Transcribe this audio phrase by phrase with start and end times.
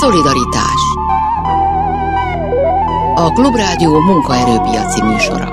[0.00, 0.80] Szolidaritás.
[3.14, 5.52] A Klubrádió munkaerőpiaci műsora.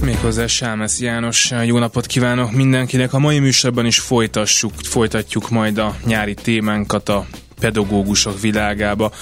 [0.00, 3.12] Méghozzá Sámesz János, jó napot kívánok mindenkinek!
[3.12, 7.26] A mai műsorban is folytassuk, folytatjuk majd a nyári témánkat, a
[7.60, 9.12] pedagógusok világába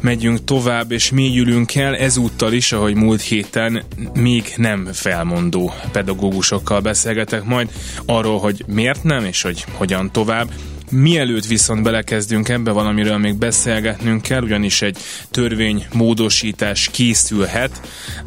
[0.00, 3.82] megyünk tovább, és mélyülünk el ezúttal is, ahogy múlt héten
[4.14, 7.70] még nem felmondó pedagógusokkal beszélgetek majd
[8.06, 10.48] arról, hogy miért nem, és hogy hogyan tovább.
[10.90, 14.98] Mielőtt viszont belekezdünk ebbe, valamiről még beszélgetnünk kell, ugyanis egy
[15.30, 17.80] törvénymódosítás készülhet.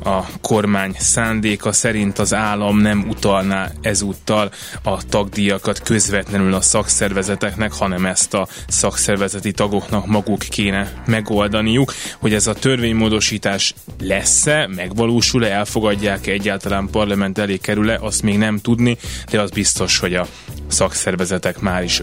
[0.04, 4.52] A kormány szándéka szerint az állam nem utalná ezúttal
[4.84, 11.94] a tagdíjakat közvetlenül a szakszervezeteknek, hanem ezt a szakszervezeti tagoknak maguk kéne megoldaniuk.
[12.20, 18.98] Hogy ez a törvénymódosítás lesz-e, megvalósul-e, elfogadják-e egyáltalán parlament elé kerül-e, azt még nem tudni,
[19.30, 20.28] de az biztos, hogy a
[20.68, 22.00] szakszervezetek már is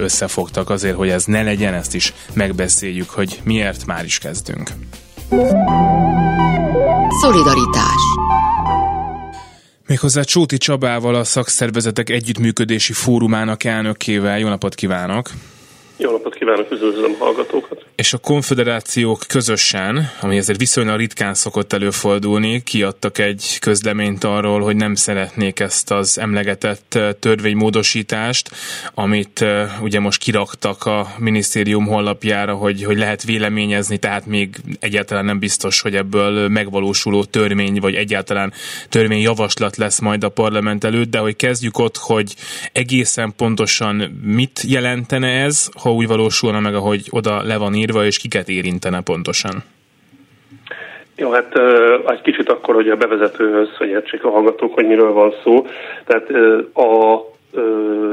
[0.51, 4.71] összefogtak azért, hogy ez ne legyen, ezt is megbeszéljük, hogy miért már is kezdünk.
[7.21, 8.03] Szolidaritás
[9.87, 14.39] Méghozzá Csóti Csabával, a Szakszervezetek Együttműködési Fórumának elnökével.
[14.39, 15.31] Jó napot kívánok!
[16.03, 17.85] Jó napot kívánok, üdvözlöm a hallgatókat!
[17.95, 24.77] És a konfederációk közösen, ami ezért viszonylag ritkán szokott előfordulni, kiadtak egy közleményt arról, hogy
[24.77, 28.51] nem szeretnék ezt az emlegetett törvénymódosítást,
[28.95, 29.45] amit
[29.83, 35.81] ugye most kiraktak a minisztérium honlapjára, hogy, hogy lehet véleményezni, tehát még egyáltalán nem biztos,
[35.81, 38.53] hogy ebből megvalósuló törvény, vagy egyáltalán
[38.89, 42.35] törvényjavaslat lesz majd a parlament előtt, de hogy kezdjük ott, hogy
[42.73, 48.19] egészen pontosan mit jelentene ez, ha úgy valósulna meg, ahogy oda le van írva, és
[48.19, 49.63] kiket érintene pontosan?
[51.17, 51.53] Jó, hát
[52.07, 55.67] egy kicsit akkor, hogy a bevezetőhöz, hogy értsék a hallgatók, hogy miről van szó.
[56.05, 56.29] Tehát
[56.75, 57.30] a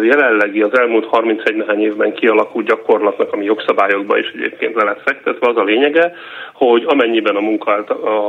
[0.02, 5.50] jelenlegi az elmúlt 31 nehány évben kialakult gyakorlatnak, ami jogszabályokban is egyébként le lett fektetve,
[5.50, 6.14] az a lényege,
[6.54, 7.72] hogy amennyiben a, munka,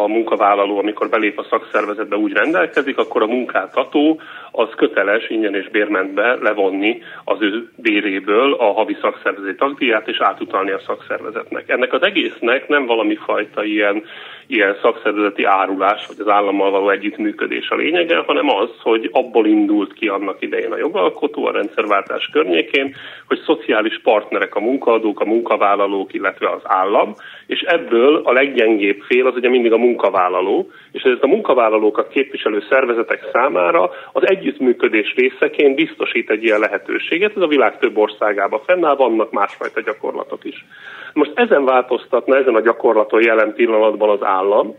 [0.03, 4.21] a munkavállaló, amikor belép a szakszervezetbe úgy rendelkezik, akkor a munkáltató
[4.51, 10.71] az köteles ingyen és bérmentbe levonni az ő béréből a havi szakszervezeti tagdíját és átutalni
[10.71, 11.69] a szakszervezetnek.
[11.69, 14.03] Ennek az egésznek nem valami fajta ilyen,
[14.47, 19.93] ilyen szakszervezeti árulás, vagy az állammal való együttműködés a lényege, hanem az, hogy abból indult
[19.93, 22.95] ki annak idején a jogalkotó a rendszerváltás környékén,
[23.27, 27.15] hogy szociális partnerek a munkaadók, a munkavállalók, illetve az állam,
[27.47, 32.63] és ebből a leggyengébb fél az ugye mindig a munkavállaló, és ez a munkavállalókat képviselő
[32.71, 37.37] szervezetek számára az együttműködés részeként biztosít egy ilyen lehetőséget.
[37.37, 40.65] Ez a világ több országában fennáll, vannak másfajta gyakorlatok is.
[41.13, 44.75] Most ezen változtatna, ezen a gyakorlaton jelen pillanatban az állam,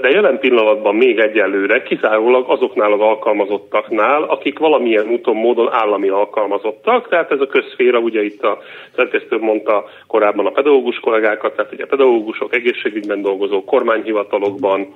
[0.00, 7.08] de jelen pillanatban még egyelőre kizárólag azoknál az alkalmazottaknál, akik valamilyen úton, módon állami alkalmazottak,
[7.08, 8.58] tehát ez a közféra, ugye itt a
[8.96, 14.94] szerkesztő mondta korábban a pedagógus kollégákat, tehát ugye pedagógusok, egészségügyben dolgozó kormányhivatalokban,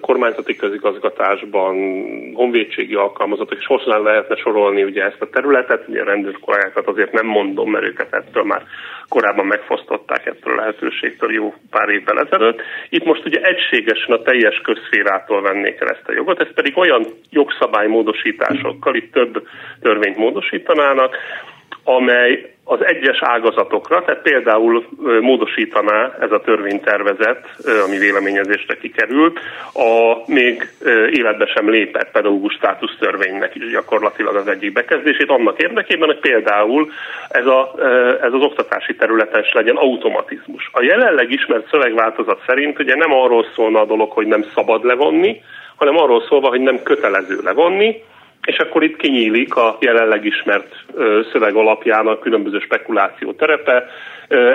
[0.00, 1.74] kormányzati közigazgatásban,
[2.34, 7.26] honvédségi alkalmazatok, és hosszan lehetne sorolni ugye ezt a területet, ugye a rendőrkollégákat azért nem
[7.26, 8.62] mondom, mert őket ettől már
[9.08, 12.60] korábban megfosztották ettől a lehetőségtől jó pár évvel ezelőtt.
[12.88, 17.06] Itt most ugye egységesen a teljes közszférától vennék el ezt a jogot, ez pedig olyan
[17.30, 19.46] jogszabálymódosításokkal, itt több
[19.80, 21.16] törvényt módosítanának,
[21.88, 24.86] amely az egyes ágazatokra, tehát például
[25.20, 27.46] módosítaná ez a törvénytervezet,
[27.86, 29.38] ami véleményezésre kikerült,
[29.74, 30.68] a még
[31.10, 36.90] életbe sem lépett pedagógus státusz törvénynek is gyakorlatilag az egyik bekezdését, annak érdekében, hogy például
[37.28, 37.74] ez, a,
[38.22, 40.70] ez az oktatási területen is legyen automatizmus.
[40.72, 45.42] A jelenleg ismert szövegváltozat szerint ugye nem arról szólna a dolog, hogy nem szabad levonni,
[45.76, 48.02] hanem arról szólva, hogy nem kötelező levonni,
[48.46, 50.74] és akkor itt kinyílik a jelenleg ismert
[51.32, 53.86] szöveg alapján a különböző spekuláció terepe.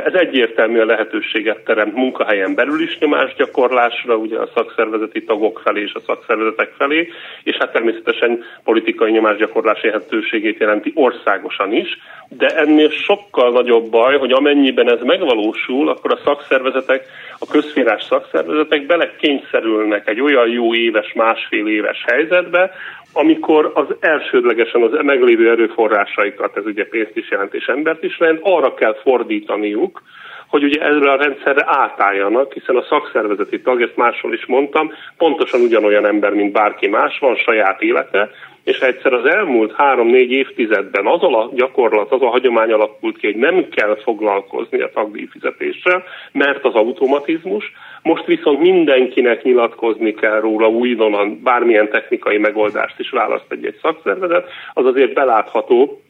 [0.05, 5.99] Ez egyértelműen lehetőséget teremt munkahelyen belül is nyomásgyakorlásra, ugye a szakszervezeti tagok felé és a
[6.05, 7.09] szakszervezetek felé,
[7.43, 11.97] és hát természetesen politikai nyomásgyakorlás lehetőségét jelenti országosan is,
[12.37, 17.05] de ennél sokkal nagyobb baj, hogy amennyiben ez megvalósul, akkor a szakszervezetek,
[17.39, 22.71] a közférás szakszervezetek belekényszerülnek egy olyan jó éves, másfél éves helyzetbe,
[23.13, 28.39] amikor az elsődlegesen az meglévő erőforrásaikat, ez ugye pénzt is jelent és embert is jelent,
[28.43, 30.01] arra kell fordítaniuk,
[30.47, 35.61] hogy ugye ezre a rendszerre átálljanak, hiszen a szakszervezeti tag, ezt máshol is mondtam, pontosan
[35.61, 38.29] ugyanolyan ember, mint bárki más, van saját élete,
[38.63, 43.35] és egyszer az elmúlt három-négy évtizedben az a gyakorlat, az a hagyomány alakult ki, hogy
[43.35, 47.71] nem kell foglalkozni a tagdíjfizetéssel, mert az automatizmus,
[48.03, 54.49] Most viszont mindenkinek nyilatkozni kell róla újdonnan, bármilyen technikai megoldást is választ egy, egy szakszervezet,
[54.73, 56.01] az azért belátható,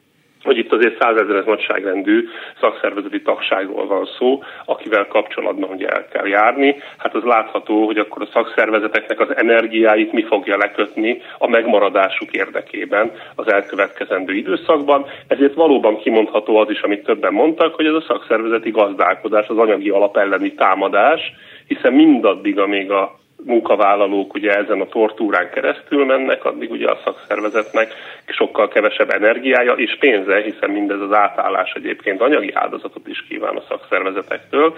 [0.43, 2.27] hogy itt azért százezeres nagyságrendű
[2.59, 6.75] szakszervezeti tagságról van szó, akivel kapcsolatban ugye el kell járni.
[6.97, 13.11] Hát az látható, hogy akkor a szakszervezeteknek az energiáit mi fogja lekötni a megmaradásuk érdekében
[13.35, 15.05] az elkövetkezendő időszakban.
[15.27, 19.89] Ezért valóban kimondható az is, amit többen mondtak, hogy ez a szakszervezeti gazdálkodás, az anyagi
[19.89, 21.33] alap elleni támadás,
[21.71, 23.07] hiszen mindaddig, amíg a
[23.45, 27.93] munkavállalók ugye ezen a tortúrán keresztül mennek, addig ugye a szakszervezetnek
[28.25, 33.63] sokkal kevesebb energiája és pénze, hiszen mindez az átállás egyébként anyagi áldozatot is kíván a
[33.67, 34.77] szakszervezetektől,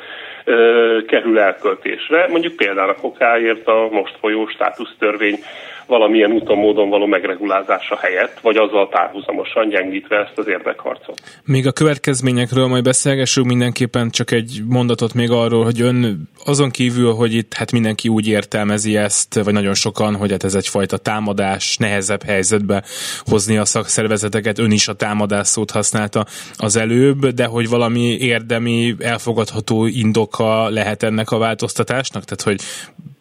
[1.08, 2.28] kerül elköltésre.
[2.30, 5.40] Mondjuk például a kokáért a most folyó státusztörvény
[5.88, 11.22] valamilyen úton, módon való megregulázása helyett, vagy azzal párhuzamosan gyengítve ezt az érdekharcot.
[11.46, 17.12] Még a következményekről majd beszélgessünk mindenképpen csak egy mondatot még arról, hogy ön azon kívül,
[17.12, 21.78] hogy itt hát mindenki úgy értelmezi ezt, vagy nagyon sokan, hogy hát ez egyfajta támadás,
[21.78, 22.84] nehezebb helyzetbe
[23.20, 28.96] hozni a szakszervezeteket, ön is a támadás szót használta az előbb, de hogy valami érdemi,
[29.00, 32.24] elfogadható indoka lehet ennek a változtatásnak?
[32.24, 32.68] Tehát, hogy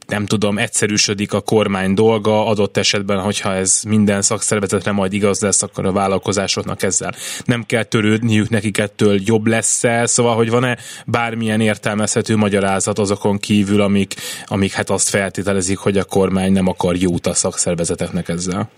[0.07, 5.63] nem tudom, egyszerűsödik a kormány dolga, adott esetben, hogyha ez minden szakszervezetre majd igaz lesz,
[5.63, 7.15] akkor a vállalkozásoknak ezzel
[7.45, 13.81] nem kell törődniük, nekik ettől jobb lesz-e, szóval, hogy van-e bármilyen értelmezhető magyarázat azokon kívül,
[13.81, 14.15] amik,
[14.47, 18.71] amik hát azt feltételezik, hogy a kormány nem akar jót a szakszervezeteknek ezzel?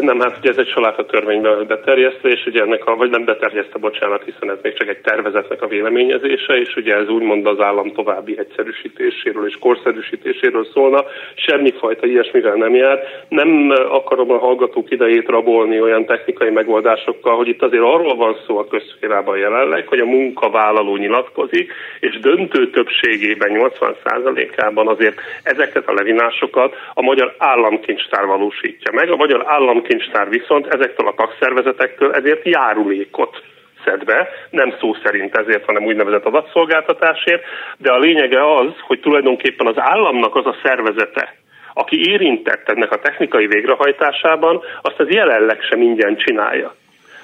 [0.00, 3.78] Nem, hát ugye ez egy saláta törvénybe beterjesztve, és ugye ennek a, vagy nem beterjeszte,
[3.78, 7.92] bocsánat, hiszen ez még csak egy tervezetnek a véleményezése, és ugye ez úgymond az állam
[7.92, 11.04] további egyszerűsítéséről és korszerűsítéséről szólna,
[11.34, 13.02] semmifajta ilyesmivel nem jár.
[13.28, 18.58] Nem akarom a hallgatók idejét rabolni olyan technikai megoldásokkal, hogy itt azért arról van szó
[18.58, 26.74] a közférában jelenleg, hogy a munkavállaló nyilatkozik, és döntő többségében, 80%-ában azért ezeket a levinásokat
[26.94, 29.10] a magyar államkincstár valósítja meg.
[29.10, 33.42] A magyar állam államkincstár viszont ezektől a tagszervezetektől ezért járulékot
[33.84, 37.42] szed be, nem szó szerint ezért, hanem úgynevezett adatszolgáltatásért,
[37.78, 41.34] de a lényege az, hogy tulajdonképpen az államnak az a szervezete,
[41.74, 46.74] aki érintett ennek a technikai végrehajtásában, azt ez jelenleg sem ingyen csinálja.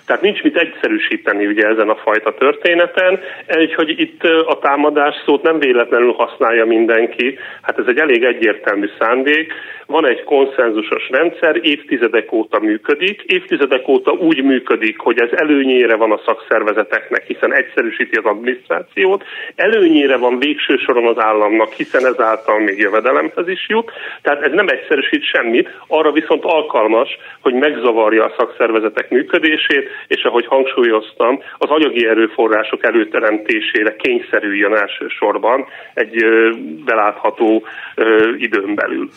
[0.06, 3.20] Tehát nincs mit egyszerűsíteni ugye ezen a fajta történeten,
[3.74, 9.52] hogy itt a támadás szót nem véletlenül használja mindenki, hát ez egy elég egyértelmű szándék,
[9.86, 16.12] van egy konszenzusos rendszer, évtizedek óta működik, évtizedek óta úgy működik, hogy ez előnyére van
[16.12, 22.78] a szakszervezeteknek, hiszen egyszerűsíti az adminisztrációt, előnyére van végső soron az államnak, hiszen ezáltal még
[22.78, 23.90] jövedelemhez is jut,
[24.22, 30.46] tehát ez nem egyszerűsít semmit, arra viszont alkalmas, hogy megzavarja a szakszervezetek működését, és ahogy
[30.46, 36.24] hangsúlyoztam, az anyagi erőforrások előteremtésére kényszerüljön elsősorban egy
[36.84, 37.66] belátható
[38.38, 39.08] időn belül.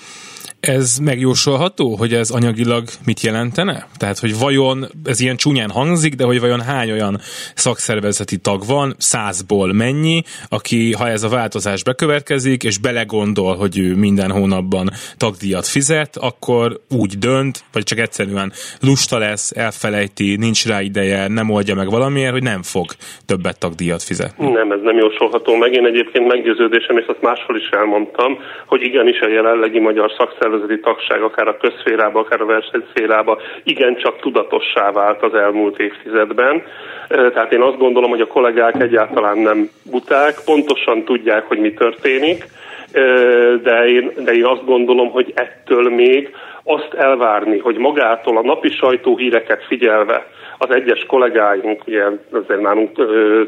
[0.59, 3.87] Ez megjósolható, hogy ez anyagilag mit jelentene?
[3.97, 7.17] Tehát, hogy vajon, ez ilyen csúnyán hangzik, de hogy vajon hány olyan
[7.55, 13.95] szakszervezeti tag van, százból mennyi, aki, ha ez a változás bekövetkezik, és belegondol, hogy ő
[13.95, 18.51] minden hónapban tagdíjat fizet, akkor úgy dönt, vagy csak egyszerűen
[18.81, 22.85] lusta lesz, elfelejti, nincs rá ideje, nem oldja meg valamiért, hogy nem fog
[23.25, 24.51] többet tagdíjat fizetni.
[24.51, 25.73] Nem, ez nem jósolható meg.
[25.73, 30.79] Én egyébként meggyőződésem, és azt máshol is elmondtam, hogy igenis a jelenlegi magyar szakszervezet szervezeti
[30.79, 36.63] tagság, akár a közszférába, akár a versenyszférába igencsak tudatossá vált az elmúlt évtizedben.
[37.07, 42.45] Tehát én azt gondolom, hogy a kollégák egyáltalán nem buták, pontosan tudják, hogy mi történik,
[43.63, 46.35] de én, de én azt gondolom, hogy ettől még
[46.67, 50.25] azt elvárni, hogy magától a napi sajtóhíreket figyelve
[50.57, 52.93] az egyes kollégáink, ugye azért nálunk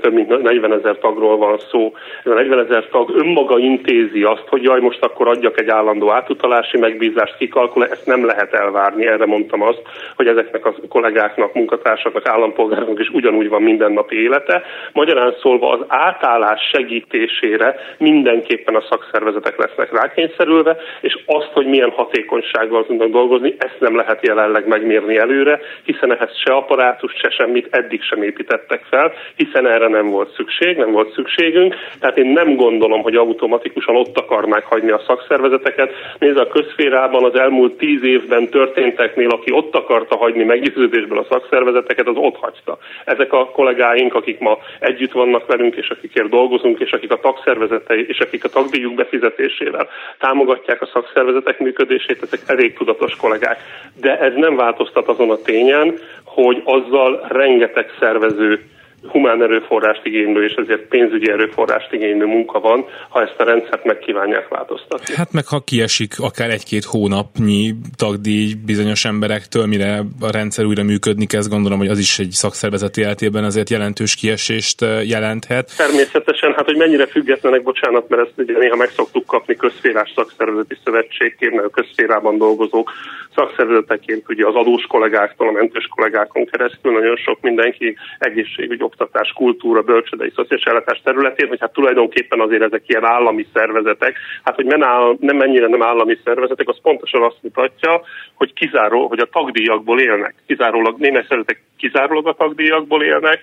[0.01, 4.63] több mint 40 ezer tagról van szó, a 40 ezer tag önmaga intézi azt, hogy
[4.63, 9.61] jaj, most akkor adjak egy állandó átutalási megbízást, kikalkul, ezt nem lehet elvárni, erre mondtam
[9.61, 9.81] azt,
[10.15, 14.63] hogy ezeknek a kollégáknak, munkatársaknak, állampolgároknak is ugyanúgy van mindennapi élete.
[14.93, 22.85] Magyarán szólva az átállás segítésére mindenképpen a szakszervezetek lesznek rákényszerülve, és azt, hogy milyen hatékonysággal
[22.85, 27.67] tudnak dolgozni, ezt nem lehet jelenleg megmérni előre, hiszen ehhez se aparát, apparátus se semmit
[27.69, 31.75] eddig sem építettek fel, hiszen erre nem volt szükség, nem volt szükségünk.
[31.99, 35.91] Tehát én nem gondolom, hogy automatikusan ott akarnák hagyni a szakszervezeteket.
[36.19, 42.07] Nézd, a közférában az elmúlt tíz évben történteknél, aki ott akarta hagyni meggyőződésből a szakszervezeteket,
[42.07, 42.77] az ott hagyta.
[43.05, 48.05] Ezek a kollégáink, akik ma együtt vannak velünk, és akikért dolgozunk, és akik a tagszervezetei,
[48.07, 49.89] és akik a tagdíjuk befizetésével
[50.19, 53.59] támogatják a szakszervezetek működését, ezek elég tudatos kollégák.
[54.01, 58.69] De ez nem változtat azon a tényen, hogy azzal rengeteg szervező
[59.07, 63.97] humán erőforrást igénylő és ezért pénzügyi erőforrást igénylő munka van, ha ezt a rendszert meg
[63.97, 65.15] kívánják változtatni.
[65.15, 71.25] Hát meg ha kiesik akár egy-két hónapnyi tagdíj bizonyos emberektől, mire a rendszer újra működni
[71.25, 75.73] kezd, gondolom, hogy az is egy szakszervezet életében azért jelentős kiesést jelenthet.
[75.77, 80.77] Természetesen, hát hogy mennyire függetlenek, bocsánat, mert ezt ugye néha meg szoktuk kapni közférás szakszervezeti
[80.83, 82.91] szövetségként, mert a közférában dolgozók
[83.35, 89.81] szakszervezeteként, ugye az adós kollégáktól, a mentős kollégákon keresztül nagyon sok mindenki egészségügy, oktatás, kultúra,
[89.81, 94.83] bölcsödei, szociális ellátás területén, hogy hát tulajdonképpen azért ezek ilyen állami szervezetek, hát hogy men
[94.83, 98.01] áll, nem mennyire nem állami szervezetek, az pontosan azt mutatja,
[98.33, 100.35] hogy kizáró, hogy a tagdíjakból élnek.
[100.47, 103.39] Kizárólag, némely szervezetek kizárólag a tagdíjakból élnek,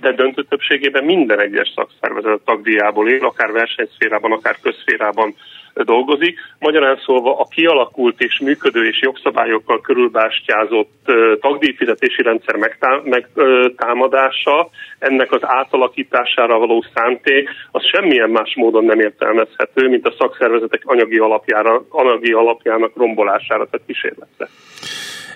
[0.00, 5.34] de döntő többségében minden egyes szakszervezet a tagdíjából él, akár versenyszférában, akár közszférában
[5.82, 6.38] dolgozik.
[6.58, 12.56] Magyarán szólva a kialakult és működő és jogszabályokkal körülbástyázott tagdíjfizetési rendszer
[13.04, 20.82] megtámadása, ennek az átalakítására való szánték, az semmilyen más módon nem értelmezhető, mint a szakszervezetek
[20.84, 24.48] anyagi, alapjára, anyagi alapjának rombolására tett kísérletre.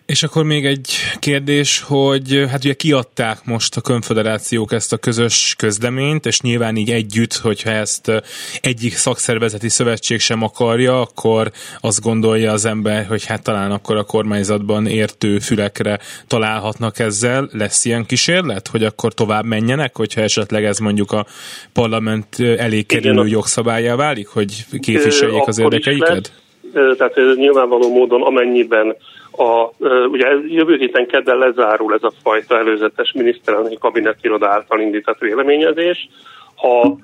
[0.09, 5.55] És akkor még egy kérdés, hogy hát ugye kiadták most a konfederációk ezt a közös
[5.59, 8.13] közleményt, és nyilván így együtt, hogyha ezt
[8.61, 11.51] egyik szakszervezeti szövetség sem akarja, akkor
[11.81, 17.49] azt gondolja az ember, hogy hát talán akkor a kormányzatban értő fülekre találhatnak ezzel.
[17.53, 21.27] Lesz ilyen kísérlet, hogy akkor tovább menjenek, hogyha esetleg ez mondjuk a
[21.73, 26.33] parlament elé kerülő jogszabályá válik, hogy képviseljék az érdekeiket?
[26.73, 28.97] Tehát nyilvánvaló módon amennyiben
[29.39, 29.73] a,
[30.11, 36.09] ugye jövő héten kedden lezárul ez a fajta előzetes miniszterelnöki kabinetiroda által indított véleményezés.
[36.57, 36.97] Ha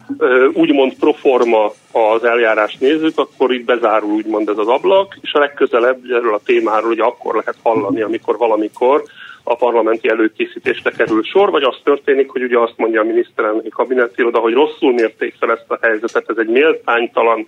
[0.53, 5.99] úgymond proforma az eljárást nézzük, akkor itt bezárul úgymond ez az ablak, és a legközelebb
[6.11, 9.03] erről a témáról ugye akkor lehet hallani, amikor valamikor
[9.45, 14.39] a parlamenti előkészítésre kerül sor, vagy az történik, hogy ugye azt mondja a miniszterelnöki kabinetiroda,
[14.39, 17.47] hogy rosszul mérték fel ezt a helyzetet, ez egy méltánytalan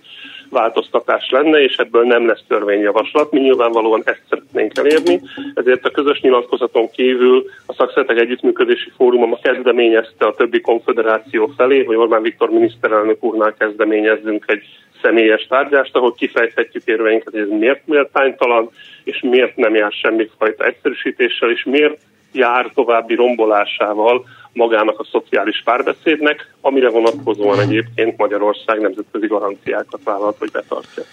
[0.49, 3.31] változtatás lenne, és ebből nem lesz törvényjavaslat.
[3.31, 5.21] Mi nyilvánvalóan ezt szeretnénk elérni,
[5.53, 11.83] ezért a közös nyilatkozaton kívül a Szakszeretek Együttműködési Fórum a kezdeményezte a többi konfederáció felé,
[11.83, 14.63] hogy Orbán Viktor miniszterelnök úrnál kezdeményezzünk egy
[15.01, 18.69] személyes tárgyást, ahol kifejthetjük érveinket, hogy ez miért méltánytalan,
[19.03, 21.97] és miért nem jár semmifajta egyszerűsítéssel, és miért
[22.31, 30.51] jár további rombolásával magának a szociális párbeszédnek, amire vonatkozóan egyébként Magyarország nemzetközi garanciákat vállalt, hogy
[30.51, 31.03] betartja.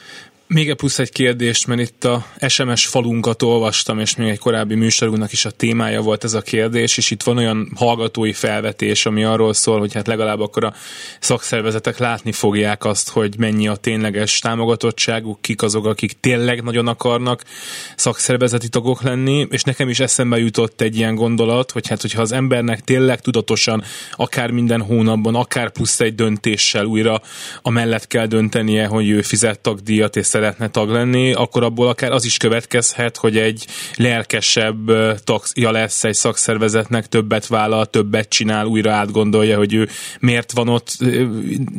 [0.46, 4.74] Még egy plusz egy kérdést, mert itt a SMS falunkat olvastam, és még egy korábbi
[4.74, 9.24] műsorunknak is a témája volt ez a kérdés, és itt van olyan hallgatói felvetés, ami
[9.24, 10.74] arról szól, hogy hát legalább akkor a
[11.20, 17.42] szakszervezetek látni fogják azt, hogy mennyi a tényleges támogatottságuk, kik azok, akik tényleg nagyon akarnak
[17.96, 22.32] szakszervezeti tagok lenni, és nekem is eszembe jutott egy ilyen gondolat, hogy hát hogyha az
[22.32, 23.82] embernek tényleg tudatosan,
[24.12, 27.22] akár minden hónapban, akár plusz egy döntéssel újra
[27.62, 32.12] a mellett kell döntenie, hogy ő fizet tagdíjat és szeretne tag lenni, akkor abból akár
[32.12, 34.90] az is következhet, hogy egy lelkesebb
[35.24, 39.88] tagja lesz egy szakszervezetnek, többet vállal, többet csinál, újra átgondolja, hogy ő
[40.20, 40.96] miért van ott.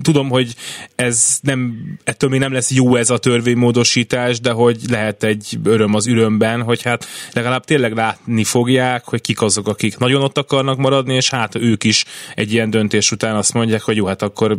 [0.01, 0.53] Tudom, hogy
[0.95, 5.93] ez nem, ettől még nem lesz jó ez a törvénymódosítás, de hogy lehet egy öröm
[5.93, 10.77] az ürömben, hogy hát legalább tényleg látni fogják, hogy kik azok, akik nagyon ott akarnak
[10.77, 12.05] maradni, és hát ők is
[12.35, 14.57] egy ilyen döntés után azt mondják, hogy jó, hát akkor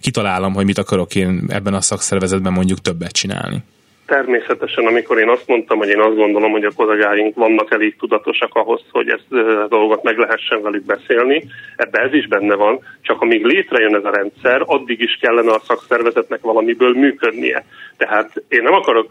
[0.00, 3.62] kitalálom, hogy mit akarok én ebben a szakszervezetben mondjuk többet csinálni.
[4.10, 8.54] Természetesen, amikor én azt mondtam, hogy én azt gondolom, hogy a kollégáink vannak elég tudatosak
[8.54, 11.44] ahhoz, hogy ezt a dolgot meg lehessen velük beszélni,
[11.76, 15.62] ebbe ez is benne van, csak amíg létrejön ez a rendszer, addig is kellene a
[15.66, 17.64] szakszervezetnek valamiből működnie.
[17.96, 19.08] Tehát én nem akarok,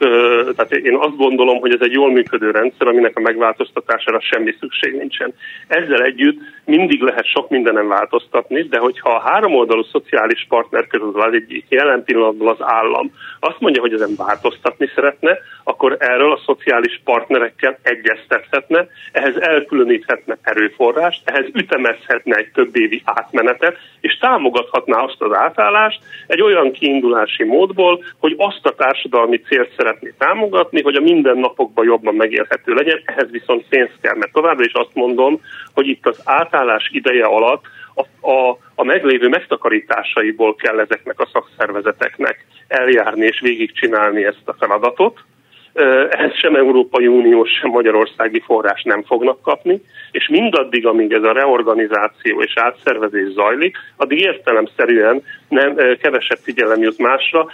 [0.55, 4.93] tehát én azt gondolom, hogy ez egy jól működő rendszer, aminek a megváltoztatására semmi szükség
[4.93, 5.33] nincsen.
[5.67, 11.11] Ezzel együtt mindig lehet sok mindenem változtatni, de hogyha a három oldalú szociális partner közül
[11.15, 16.41] az egyik jelen pillanatban az állam azt mondja, hogy ezen változtatni szeretne, akkor erről a
[16.45, 25.21] szociális partnerekkel egyeztethetne, ehhez elkülöníthetne erőforrást, ehhez ütemezhetne egy több évi átmenetet, és támogathatná azt
[25.21, 31.01] az átállást egy olyan kiindulási módból, hogy azt a társadalmi célt szeretné támogatni, hogy a
[31.01, 35.41] mindennapokban jobban megélhető legyen, ehhez viszont pénz kell, mert továbbra is azt mondom,
[35.73, 37.65] hogy itt az átállás ideje alatt
[37.95, 45.19] a, a, a meglévő megtakarításaiból kell ezeknek a szakszervezeteknek eljárni és végigcsinálni ezt a feladatot.
[46.09, 49.81] Ehhez sem Európai Uniós, sem magyarországi forrás nem fognak kapni,
[50.11, 56.97] és mindaddig, amíg ez a reorganizáció és átszervezés zajlik, addig értelemszerűen nem, kevesebb figyelem jut
[56.97, 57.47] másra.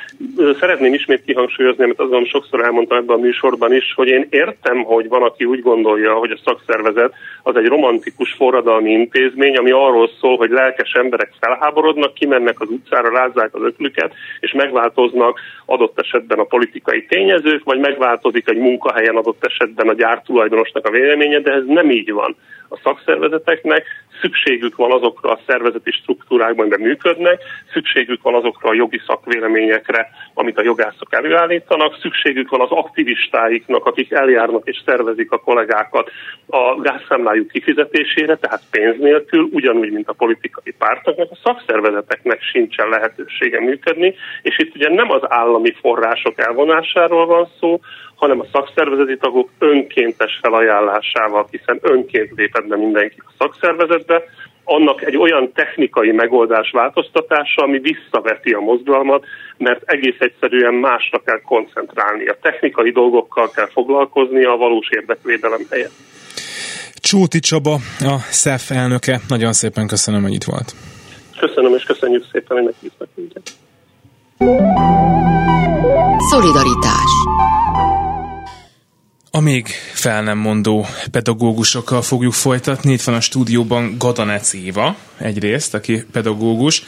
[0.60, 5.08] Szeretném ismét kihangsúlyozni, amit azon sokszor elmondtam ebben a műsorban is, hogy én értem, hogy
[5.08, 10.38] van, aki úgy gondolja, hogy a szakszervezet az egy romantikus forradalmi intézmény, ami arról szól,
[10.38, 16.44] hogy lelkes emberek felháborodnak, kimennek az utcára, rázzák az öklüket, és megváltoznak adott esetben a
[16.44, 21.90] politikai tényezők, vagy megváltozik egy munkahelyen adott esetben a gyártulajdonosnak a véleménye, de ez nem
[21.90, 22.36] így van.
[22.70, 23.86] A szakszervezeteknek
[24.22, 27.42] szükségük van azokra a szervezeti struktúrákban, de működnek,
[27.74, 34.12] szükségük van azokra a jogi szakvéleményekre, amit a jogászok előállítanak, szükségük van az aktivistáiknak, akik
[34.12, 36.12] eljárnak és szervezik a kollégákat
[36.48, 43.60] a gázszámlájuk kifizetésére, tehát pénz nélkül, ugyanúgy, mint a politikai pártoknak, a szakszervezeteknek sincsen lehetősége
[43.62, 47.80] működni, és itt ugye nem az állami források elvonásáról van szó,
[48.16, 54.24] hanem a szakszervezeti tagok önkéntes felajánlásával, hiszen önként lépett be mindenki a szakszervezetbe,
[54.66, 59.26] annak egy olyan technikai megoldás változtatása, ami visszaveti a mozgalmat,
[59.58, 62.28] mert egész egyszerűen másra kell koncentrálni.
[62.28, 65.94] A technikai dolgokkal kell foglalkozni a valós érdekvédelem helyett.
[66.94, 69.20] Csóti Csaba, a SZEF elnöke.
[69.28, 70.74] Nagyon szépen köszönöm, hogy itt volt.
[71.40, 73.50] Köszönöm, és köszönjük szépen, hogy meghívtak minket.
[76.30, 77.12] Szolidaritás
[79.36, 82.92] a még fel nem mondó pedagógusokkal fogjuk folytatni.
[82.92, 86.84] Itt van a stúdióban Gadanec Éva egyrészt, aki pedagógus,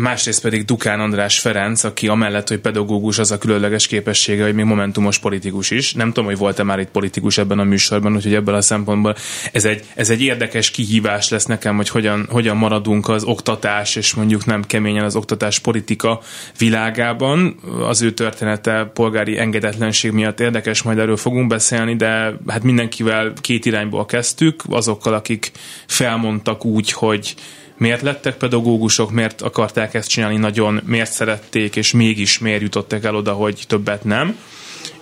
[0.00, 4.64] másrészt pedig Dukán András Ferenc, aki amellett, hogy pedagógus, az a különleges képessége, hogy még
[4.64, 5.92] momentumos politikus is.
[5.92, 9.16] Nem tudom, hogy volt-e már itt politikus ebben a műsorban, úgyhogy ebből a szempontból
[9.52, 14.14] ez egy, ez egy érdekes kihívás lesz nekem, hogy hogyan, hogyan maradunk az oktatás, és
[14.14, 16.20] mondjuk nem keményen az oktatás politika
[16.58, 17.56] világában.
[17.88, 23.64] Az ő története polgári engedetlenség miatt érdekes, majd erről fogunk beszélni, de hát mindenkivel két
[23.64, 25.50] irányból kezdtük, azokkal, akik
[25.86, 27.34] felmondtak úgy, hogy
[27.76, 33.16] miért lettek pedagógusok, miért akarták ezt csinálni nagyon, miért szerették, és mégis miért jutottak el
[33.16, 34.36] oda, hogy többet nem?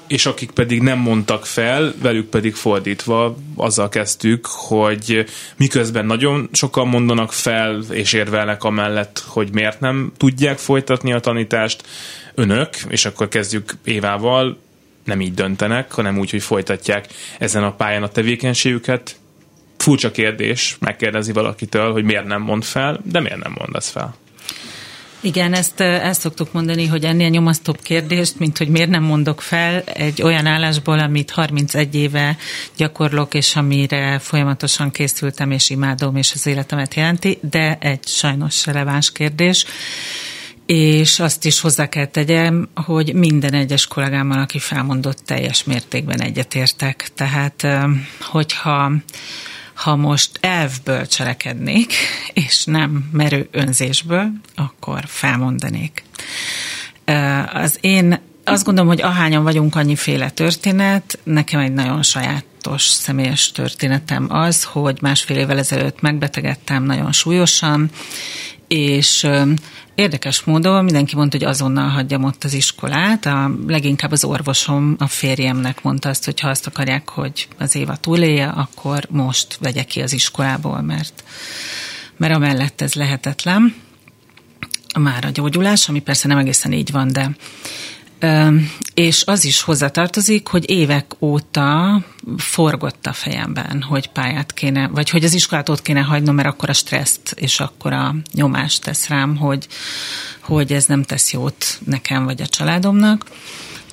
[0.06, 5.24] És akik pedig nem mondtak fel, velük pedig fordítva azzal kezdtük, hogy
[5.56, 11.82] miközben nagyon sokan mondanak fel, és érvelnek amellett, hogy miért nem tudják folytatni a tanítást,
[12.34, 14.58] önök, és akkor kezdjük Évával,
[15.04, 17.06] nem így döntenek, hanem úgy, hogy folytatják
[17.38, 19.16] ezen a pályán a tevékenységüket,
[19.84, 24.14] furcsa kérdés megkérdezi valakitől, hogy miért nem mond fel, de miért nem mondasz fel?
[25.20, 29.80] Igen, ezt el szoktuk mondani, hogy ennél nyomasztóbb kérdést, mint hogy miért nem mondok fel
[29.80, 32.36] egy olyan állásból, amit 31 éve
[32.76, 39.12] gyakorlok, és amire folyamatosan készültem, és imádom, és az életemet jelenti, de egy sajnos releváns
[39.12, 39.64] kérdés.
[40.66, 47.08] És azt is hozzá kell tegyem, hogy minden egyes kollégámmal, aki felmondott, teljes mértékben egyetértek.
[47.14, 47.66] Tehát,
[48.20, 48.92] hogyha
[49.74, 51.92] ha most elvből cselekednék,
[52.32, 56.04] és nem merő önzésből, akkor felmondanék.
[57.52, 64.26] Az én azt gondolom, hogy ahányan vagyunk annyiféle történet, nekem egy nagyon sajátos személyes történetem
[64.28, 67.90] az, hogy másfél évvel ezelőtt megbetegedtem nagyon súlyosan,
[68.74, 69.26] és
[69.94, 73.26] Érdekes módon mindenki mondta, hogy azonnal hagyjam ott az iskolát.
[73.26, 77.96] A, leginkább az orvosom, a férjemnek mondta azt, hogy ha azt akarják, hogy az éva
[77.96, 81.24] túlélje, akkor most vegye ki az iskolából, mert,
[82.16, 83.74] mert amellett ez lehetetlen.
[84.98, 87.30] Már a gyógyulás, ami persze nem egészen így van, de
[88.94, 92.00] és az is hozzátartozik, hogy évek óta
[92.36, 96.68] forgott a fejemben, hogy pályát kéne, vagy hogy az iskolát ott kéne hagynom, mert akkor
[96.68, 99.66] a stresszt és akkor a nyomást tesz rám, hogy,
[100.40, 103.24] hogy ez nem tesz jót nekem vagy a családomnak.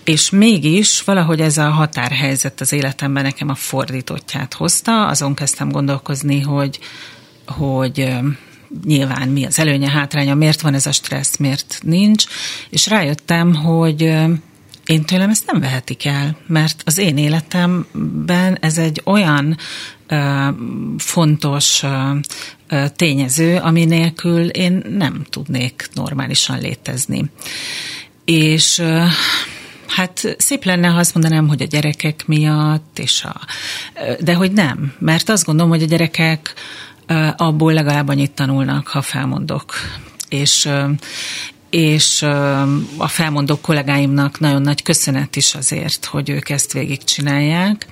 [0.04, 6.40] És mégis valahogy ez a határhelyzet az életemben nekem a fordítottját hozta, azon kezdtem gondolkozni,
[6.40, 6.80] hogy,
[7.46, 8.14] hogy
[8.86, 12.26] nyilván mi az előnye, hátránya, miért van ez a stressz, miért nincs,
[12.70, 14.02] és rájöttem, hogy
[14.86, 19.58] én tőlem ezt nem vehetik el, mert az én életemben ez egy olyan
[20.08, 20.48] ö,
[20.98, 27.26] fontos ö, tényező, ami nélkül én nem tudnék normálisan létezni.
[28.26, 29.04] És ö,
[29.96, 33.36] Hát szép lenne, ha azt mondanám, hogy a gyerekek miatt, és a,
[34.20, 36.54] de hogy nem, mert azt gondolom, hogy a gyerekek
[37.38, 39.74] abból legalább annyit tanulnak, ha felmondok.
[40.30, 40.70] És,
[41.70, 42.22] és
[42.98, 47.88] a felmondó kollégáimnak nagyon nagy köszönet is azért, hogy ők ezt végigcsinálják.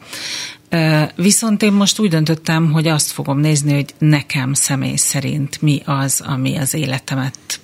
[1.15, 6.21] Viszont én most úgy döntöttem, hogy azt fogom nézni, hogy nekem személy szerint mi az,
[6.25, 7.59] ami az életemet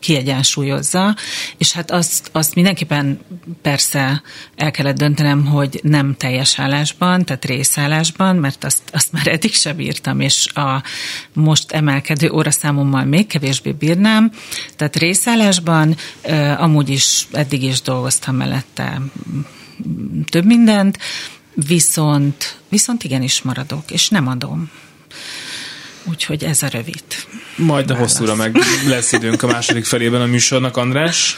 [0.00, 1.16] kiegyensúlyozza,
[1.58, 3.20] és hát azt, azt mindenképpen
[3.62, 4.22] persze
[4.56, 9.76] el kellett döntenem, hogy nem teljes állásban, tehát részállásban, mert azt, azt már eddig sem
[9.76, 10.82] bírtam, és a
[11.32, 14.32] most emelkedő óraszámommal még kevésbé bírnám,
[14.76, 15.96] tehát részállásban
[16.56, 19.00] amúgy is eddig is dolgoztam mellette
[20.30, 20.98] több mindent,
[21.66, 24.70] viszont, viszont igenis maradok, és nem adom.
[26.04, 27.04] Úgyhogy ez a rövid.
[27.56, 31.36] Majd a hosszúra meg lesz időnk a második felében a műsornak, András.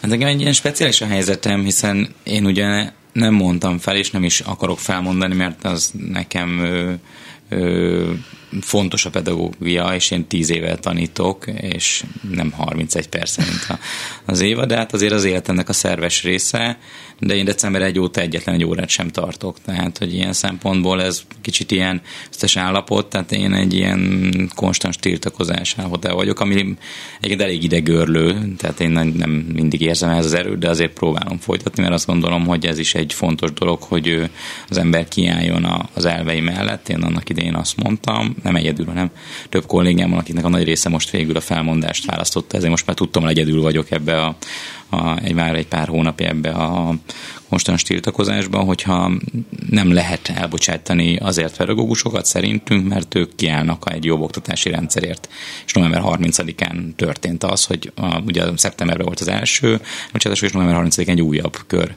[0.00, 4.24] Hát nekem egy ilyen speciális a helyzetem, hiszen én ugye nem mondtam fel, és nem
[4.24, 6.92] is akarok felmondani, mert az nekem ö,
[7.48, 8.12] ö,
[8.60, 13.78] fontos a pedagógia, és én tíz éve tanítok, és nem 31 perc, mint a,
[14.24, 16.78] az éva, de hát azért az életemnek a szerves része,
[17.20, 21.22] de én december egy óta egyetlen egy órát sem tartok, tehát hogy ilyen szempontból ez
[21.40, 22.00] kicsit ilyen
[22.32, 26.76] összes állapot, tehát én egy ilyen konstans tiltakozás állapotában vagyok, ami
[27.20, 31.82] egyébként elég idegörlő, tehát én nem mindig érzem ez az erőt, de azért próbálom folytatni,
[31.82, 34.30] mert azt gondolom, hogy ez is egy fontos dolog, hogy
[34.68, 36.88] az ember kiálljon az elvei mellett.
[36.88, 39.10] Én annak idején azt mondtam, nem egyedül, hanem
[39.48, 43.22] több kollégám akiknek a nagy része most végül a felmondást választotta, ezért most már tudtam,
[43.22, 44.36] hogy egyedül vagyok ebbe a,
[44.90, 46.94] a, egy már egy pár hónapja ebbe a
[47.48, 49.12] konstans tiltakozásba, hogyha
[49.70, 55.28] nem lehet elbocsátani azért pedagógusokat szerintünk, mert ők kiállnak egy jobb oktatási rendszerért.
[55.66, 59.80] És november 30-án történt az, hogy a, ugye szeptemberben volt az első
[60.12, 61.94] bocsátás, és november 30-án egy újabb kör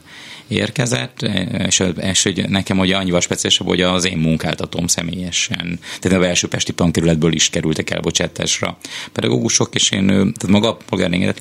[0.47, 1.21] érkezett,
[1.67, 6.47] és, és hogy nekem ugye annyival speciálisabb, hogy az én munkáltatom személyesen, tehát a belső
[6.47, 8.77] pesti tankerületből is kerültek el bocsátásra
[9.11, 11.31] pedagógusok, és én, tehát maga a polgári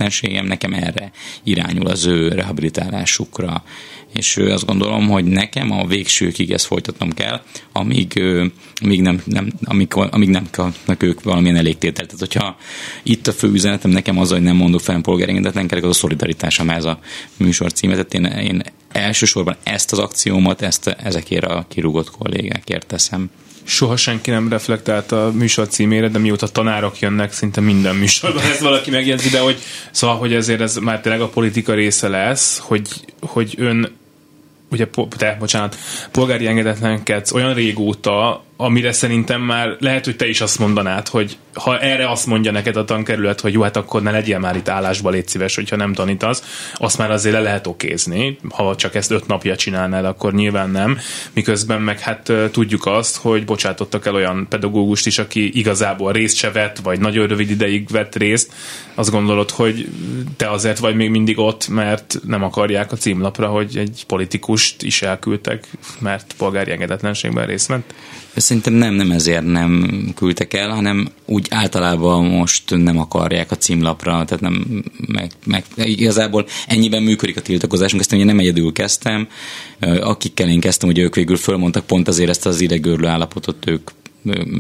[0.43, 1.11] nekem erre
[1.43, 3.62] irányul az ő rehabilitálásukra
[4.15, 7.41] és azt gondolom, hogy nekem a végsőkig ezt folytatnom kell,
[7.73, 8.23] amíg,
[8.75, 12.09] amíg nem, nem, amíg, amíg nem kapnak ők valamilyen elégtételt.
[12.09, 12.57] Tehát, hogyha
[13.03, 16.59] itt a fő üzenetem nekem az, hogy nem mondok fel polgári engedetlenkedek, az a szolidaritás,
[16.59, 16.99] ez a
[17.37, 18.07] műsor címet.
[18.07, 23.31] Tehát én, én elsősorban ezt az akciómat, ezt, ezekért a kirúgott kollégákért teszem.
[23.64, 28.61] Soha senki nem reflektált a műsor címére, de mióta tanárok jönnek, szinte minden műsorban ez
[28.61, 29.59] valaki megjegyzi, de hogy
[29.90, 32.88] szóval, hogy ezért ez már tényleg a politika része lesz, hogy,
[33.20, 34.00] hogy ön
[34.70, 35.76] ugye, te, bocsánat,
[36.11, 41.79] polgári engedetlenkedsz olyan régóta, amire szerintem már lehet, hogy te is azt mondanád, hogy ha
[41.79, 45.11] erre azt mondja neked a tankerület, hogy jó, hát akkor ne legyél már itt állásba,
[45.11, 48.38] légy szíves, hogyha nem tanítasz, azt már azért le lehet okézni.
[48.51, 50.99] Ha csak ezt öt napja csinálnád, akkor nyilván nem.
[51.33, 56.51] Miközben meg hát tudjuk azt, hogy bocsátottak el olyan pedagógust is, aki igazából részt se
[56.51, 58.53] vett, vagy nagyon rövid ideig vett részt.
[58.95, 59.88] Azt gondolod, hogy
[60.37, 65.03] te azért vagy még mindig ott, mert nem akarják a címlapra, hogy egy politikust is
[65.03, 65.67] elküldtek,
[65.99, 67.95] mert polgári engedetlenségben részt vett?
[68.42, 74.11] Szerintem nem, nem ezért nem küldtek el, hanem úgy általában most nem akarják a címlapra,
[74.11, 79.28] tehát nem, meg, meg igazából ennyiben működik a tiltakozásunk, ezt én nem egyedül kezdtem,
[80.00, 83.90] akikkel én kezdtem, hogy ők végül fölmondtak pont azért ezt az idegörlő állapotot, ők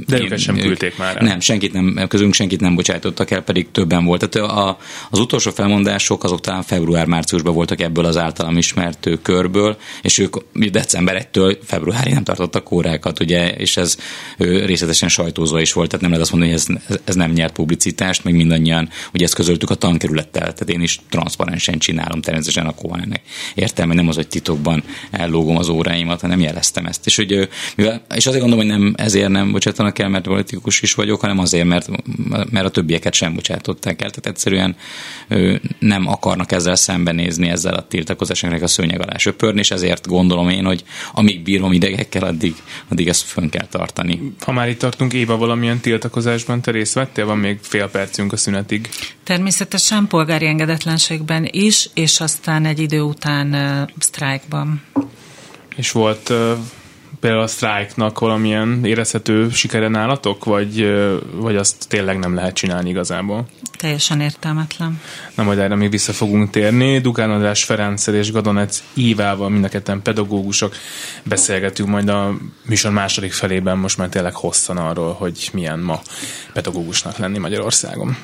[0.06, 1.26] de őket sem küldték már el.
[1.26, 4.28] Nem, senkit nem, közünk senkit nem bocsájtottak el, pedig többen volt.
[4.28, 4.78] Tehát a,
[5.10, 10.36] az utolsó felmondások azok talán február-márciusban voltak ebből az általam ismert körből, és ők
[10.70, 13.96] december 1-től februárig nem tartottak órákat, ugye, és ez
[14.38, 18.24] részletesen sajtózva is volt, tehát nem lehet azt mondani, hogy ez, ez nem nyert publicitást,
[18.24, 23.22] meg mindannyian, ugye ezt közöltük a tankerülettel, tehát én is transzparensen csinálom természetesen a ennek
[23.54, 27.06] értelme, nem az, hogy titokban ellógom az óráimat, hanem jeleztem ezt.
[27.06, 30.94] És, hogy, mivel, és azért gondolom, hogy nem ezért nem bocsátanak el, mert politikus is
[30.94, 31.88] vagyok, hanem azért, mert,
[32.50, 34.10] mert a többieket sem bocsátották el.
[34.10, 34.76] Tehát egyszerűen
[35.78, 40.64] nem akarnak ezzel szembenézni, ezzel a tiltakozásoknak a szőnyeg alá söpörni, és ezért gondolom én,
[40.64, 42.54] hogy amíg bírom idegekkel, addig,
[42.88, 44.32] addig ezt fönn kell tartani.
[44.40, 47.26] Ha már itt tartunk, Éva, valamilyen tiltakozásban te részt vettél?
[47.26, 48.88] Van még fél percünk a szünetig.
[49.24, 54.82] Természetesen polgári engedetlenségben is, és aztán egy idő után uh, sztrájkban.
[55.76, 56.58] És volt uh,
[57.22, 60.94] például a sztrájknak valamilyen érezhető sikere nálatok, vagy,
[61.34, 63.46] vagy azt tényleg nem lehet csinálni igazából?
[63.78, 65.00] Teljesen értelmetlen.
[65.34, 66.98] Na majd erre még vissza fogunk térni.
[66.98, 70.74] Dugán András Ferenccel és Gadonec Ívával, mind a ketten pedagógusok.
[71.22, 76.00] Beszélgetünk majd a műsor második felében most már tényleg hosszan arról, hogy milyen ma
[76.52, 78.16] pedagógusnak lenni Magyarországon.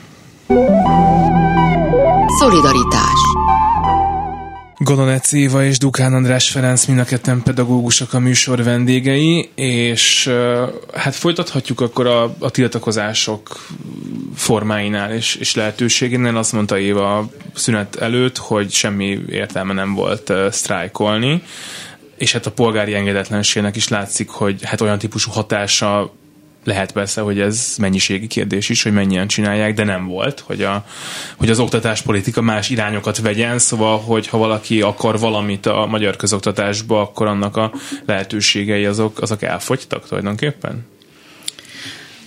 [2.38, 3.38] Szolidaritás
[4.88, 10.31] Godonec Éva és Dukán András Ferenc mind a ketten pedagógusok a műsor vendégei, és
[10.94, 13.66] hát folytathatjuk akkor a, a tiltakozások
[14.35, 16.37] formáinál és, és lehetőségénél.
[16.37, 21.42] Azt mondta Éva szünet előtt, hogy semmi értelme nem volt sztrájkolni.
[22.16, 26.12] és hát a polgári engedetlenségnek is látszik, hogy hát olyan típusú hatása
[26.68, 30.85] lehet persze, hogy ez mennyiségi kérdés is, hogy mennyien csinálják, de nem volt, hogy, a,
[31.37, 37.00] hogy az oktatáspolitika más irányokat vegyen, szóval, hogy ha valaki akar valamit a magyar közoktatásba,
[37.00, 37.72] akkor annak a
[38.07, 40.87] lehetőségei azok, azok elfogytak tulajdonképpen?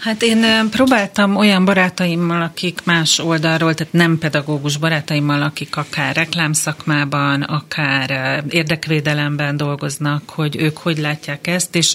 [0.01, 7.41] Hát én próbáltam olyan barátaimmal, akik más oldalról, tehát nem pedagógus barátaimmal, akik akár reklámszakmában,
[7.41, 11.93] akár érdekvédelemben dolgoznak, hogy ők hogy látják ezt, és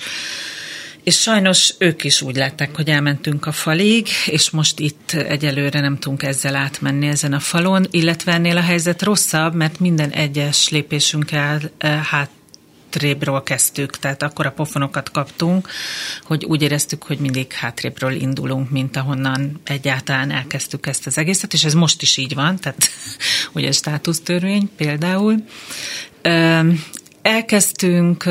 [1.06, 5.98] és sajnos ők is úgy látták, hogy elmentünk a falig, és most itt egyelőre nem
[5.98, 11.60] tudunk ezzel átmenni ezen a falon, illetve ennél a helyzet rosszabb, mert minden egyes lépésünkkel
[11.80, 12.30] hát
[12.96, 15.68] hátrébről kezdtük, tehát akkor a pofonokat kaptunk,
[16.22, 21.64] hogy úgy éreztük, hogy mindig hátrébről indulunk, mint ahonnan egyáltalán elkezdtük ezt az egészet, és
[21.64, 22.88] ez most is így van, tehát
[23.52, 25.44] ugye státusztörvény például.
[27.26, 28.24] Elkezdtünk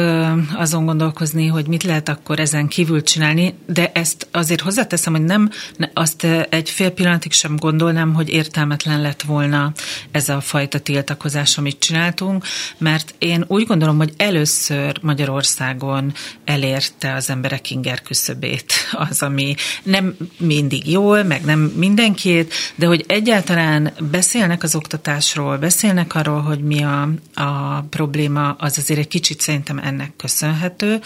[0.53, 5.49] azon gondolkozni, hogy mit lehet akkor ezen kívül csinálni, de ezt azért hozzáteszem, hogy nem
[5.93, 9.71] azt egy fél pillanatig sem gondolnám, hogy értelmetlen lett volna
[10.11, 12.45] ez a fajta tiltakozás, amit csináltunk,
[12.77, 16.13] mert én úgy gondolom, hogy először Magyarországon
[16.45, 18.73] elérte az emberek inger küszöbét
[19.09, 26.15] az, ami nem mindig jól, meg nem mindenkiét, de hogy egyáltalán beszélnek az oktatásról, beszélnek
[26.15, 31.01] arról, hogy mi a, a probléma, az azért egy kicsit szerintem ennek köszönhető.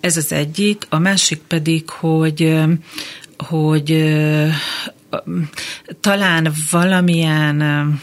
[0.00, 0.86] Ez az egyik.
[0.88, 2.58] A másik pedig, hogy
[3.38, 4.14] hogy
[6.00, 8.00] talán valamilyen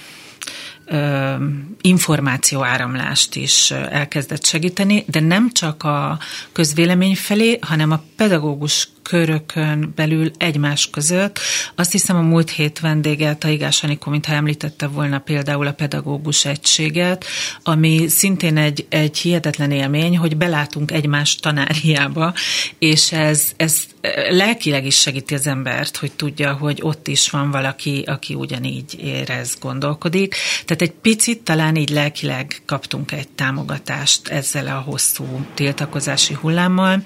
[1.82, 6.20] információáramlást is elkezdett segíteni, de nem csak a
[6.52, 11.40] közvélemény felé, hanem a pedagógus körökön belül egymás között.
[11.76, 17.26] Azt hiszem a múlt hét vendége, Taigás Anikó, mintha említette volna például a pedagógus egységet,
[17.64, 22.34] ami szintén egy, egy hihetetlen élmény, hogy belátunk egymás tanáriába,
[22.80, 23.84] és ez, ez
[24.30, 29.58] lelkileg is segíti az embert, hogy tudja, hogy ott is van valaki, aki ugyanígy érez,
[29.60, 30.36] gondolkodik.
[30.66, 37.04] Tehát egy picit talán így lelkileg kaptunk egy támogatást ezzel a hosszú tiltakozási hullámmal,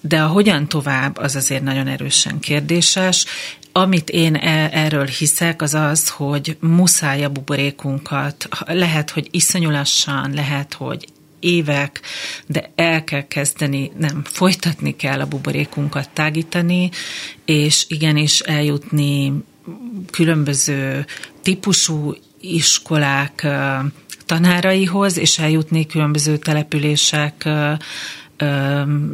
[0.00, 3.24] de a hogyan tovább, az azért nagyon erősen kérdéses.
[3.72, 10.74] Amit én e- erről hiszek, az az, hogy muszáj a buborékunkat, lehet, hogy iszonyulassan, lehet,
[10.74, 11.06] hogy
[11.40, 12.00] évek,
[12.46, 16.90] de el kell kezdeni, nem, folytatni kell a buborékunkat tágítani,
[17.44, 19.32] és igenis eljutni
[20.10, 21.06] különböző
[21.42, 23.46] típusú iskolák
[24.26, 27.48] tanáraihoz, és eljutni különböző települések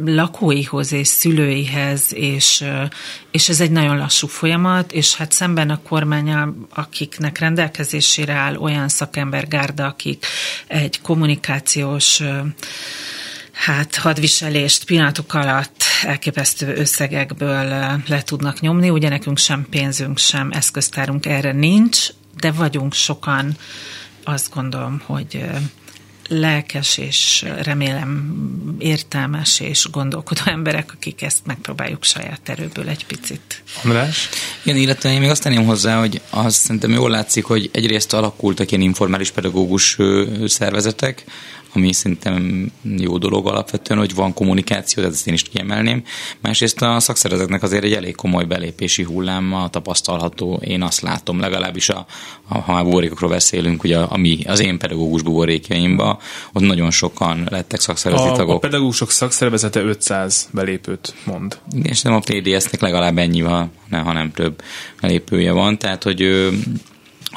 [0.05, 2.63] lakóihoz és szülőihez, és,
[3.31, 8.87] és ez egy nagyon lassú folyamat, és hát szemben a kormányal, akiknek rendelkezésére áll olyan
[8.87, 10.25] szakembergárda, akik
[10.67, 12.21] egy kommunikációs
[13.51, 17.63] hát hadviselést pillanatok alatt elképesztő összegekből
[18.07, 18.89] le tudnak nyomni.
[18.89, 22.07] Ugye nekünk sem pénzünk, sem eszköztárunk erre nincs,
[22.39, 23.57] de vagyunk sokan,
[24.23, 25.45] azt gondolom, hogy
[26.27, 28.35] lelkes és remélem
[28.79, 33.63] értelmes és gondolkodó emberek, akik ezt megpróbáljuk saját erőből egy picit.
[33.83, 34.29] András?
[34.63, 38.71] Igen, illetve én még azt tenném hozzá, hogy az szerintem jól látszik, hogy egyrészt alakultak
[38.71, 39.97] ilyen informális pedagógus
[40.45, 41.23] szervezetek,
[41.73, 46.03] ami szerintem jó dolog alapvetően, hogy van kommunikáció, tehát ezt én is kiemelném.
[46.39, 52.05] Másrészt a szakszervezetnek azért egy elég komoly belépési hullámmal tapasztalható, én azt látom, legalábbis a,
[52.47, 56.19] a ha már buborékokról beszélünk, ugye ami az én pedagógus buborékjaimba,
[56.53, 58.55] ott nagyon sokan lettek szakszervezeti a, tagok.
[58.55, 61.59] A pedagógusok szakszervezete 500 belépőt mond.
[61.71, 64.61] Igen, és nem a PDS-nek legalább ennyi van, ha nem több
[65.01, 66.49] belépője van, tehát hogy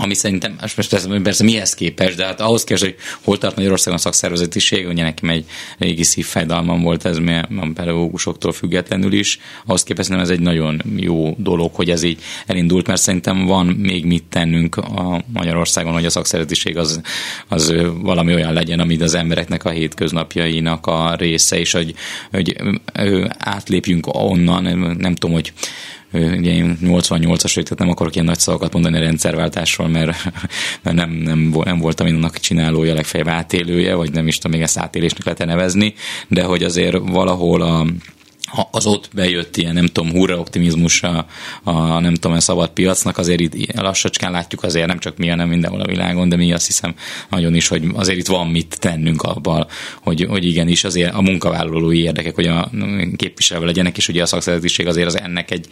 [0.02, 3.98] ami szerintem, most persze, persze mihez képest, de hát ahhoz képest, hogy hol tart Magyarországon
[3.98, 5.44] a szakszervezetiség, ugye nekem egy
[5.78, 11.34] régi szívfájdalmam volt ez a pedagógusoktól függetlenül is, ahhoz képest nem ez egy nagyon jó
[11.38, 16.10] dolog, hogy ez így elindult, mert szerintem van még mit tennünk a Magyarországon, hogy a
[16.10, 17.00] szakszervezetiség az,
[17.48, 21.94] az valami olyan legyen, amit az embereknek a hétköznapjainak a része, és hogy,
[22.30, 22.56] hogy
[23.38, 24.62] átlépjünk onnan,
[24.98, 25.52] nem tudom, hogy
[26.12, 30.32] ugye én 88-as vagyok, tehát nem akarok ilyen nagy szavakat mondani a rendszerváltásról, mert,
[30.82, 34.62] mert nem, nem, nem voltam én annak csinálója, legfeljebb átélője, vagy nem is tudom még
[34.66, 35.94] ezt átélésnek lehet nevezni,
[36.28, 37.86] de hogy azért valahol a,
[38.70, 41.26] az ott bejött ilyen, nem tudom, hurra optimizmus a,
[41.62, 45.48] a nem tudom, a szabad piacnak, azért itt lassacskán látjuk azért nem csak mi, hanem
[45.48, 46.94] mindenhol a világon, de mi azt hiszem
[47.28, 49.66] nagyon is, hogy azért itt van mit tennünk abban,
[50.02, 52.70] hogy, hogy igenis azért a munkavállalói érdekek, hogy a
[53.16, 55.66] képviselve legyenek, és ugye a szakszervezetiség azért az ennek egy,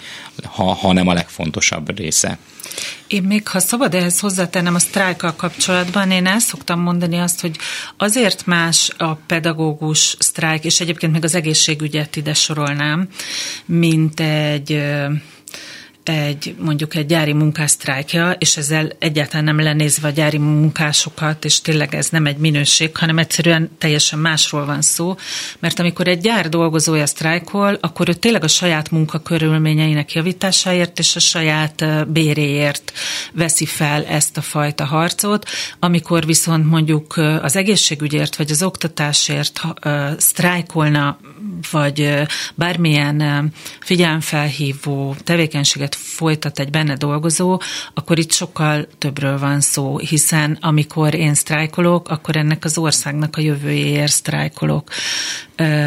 [0.45, 2.39] ha, ha nem a legfontosabb része.
[3.07, 7.57] Én még, ha szabad ehhez hozzátennem a sztrájkkal kapcsolatban, én el szoktam mondani azt, hogy
[7.97, 13.09] azért más a pedagógus sztrájk, és egyébként még az egészségügyet ide sorolnám,
[13.67, 14.83] mint egy
[16.09, 21.95] egy mondjuk egy gyári munkásztrájkja, és ezzel egyáltalán nem lenézve a gyári munkásokat, és tényleg
[21.95, 25.17] ez nem egy minőség, hanem egyszerűen teljesen másról van szó,
[25.59, 31.21] mert amikor egy gyár dolgozója sztrájkol, akkor ő tényleg a saját munkakörülményeinek javításáért és a
[31.21, 32.93] saját béréért
[33.33, 39.61] veszi fel ezt a fajta harcot, amikor viszont mondjuk az egészségügyért vagy az oktatásért
[40.17, 41.19] sztrájkolna,
[41.71, 47.61] vagy bármilyen figyelemfelhívó tevékenységet folytat egy benne dolgozó,
[47.95, 53.41] akkor itt sokkal többről van szó, hiszen amikor én sztrájkolok, akkor ennek az országnak a
[53.41, 54.91] jövőjéért sztrájkolok.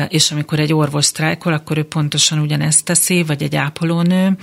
[0.07, 4.37] És amikor egy orvos sztrájkol, akkor ő pontosan ugyanezt teszi, vagy egy ápolónő,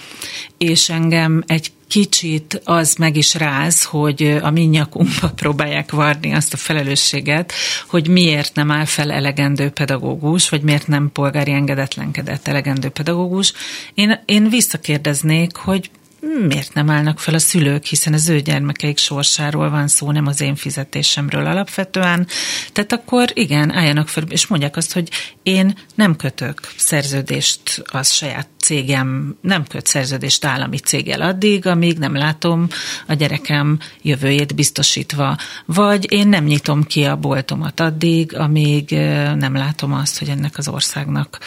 [0.59, 6.53] és engem egy kicsit az meg is ráz, hogy a mi nyakunkba próbálják varni azt
[6.53, 7.53] a felelősséget,
[7.87, 13.53] hogy miért nem áll fel elegendő pedagógus, vagy miért nem polgári engedetlenkedett elegendő pedagógus.
[13.94, 19.70] Én, én visszakérdeznék, hogy miért nem állnak fel a szülők, hiszen az ő gyermekeik sorsáról
[19.70, 22.26] van szó, nem az én fizetésemről alapvetően.
[22.72, 25.09] Tehát akkor igen, álljanak fel, és mondják azt, hogy
[25.42, 32.14] én nem kötök szerződést az saját cégem nem köt szerződést állami céggel addig, amíg nem
[32.14, 32.66] látom
[33.07, 35.37] a gyerekem jövőjét biztosítva.
[35.64, 38.90] Vagy én nem nyitom ki a boltomat addig, amíg
[39.37, 41.38] nem látom azt, hogy ennek az országnak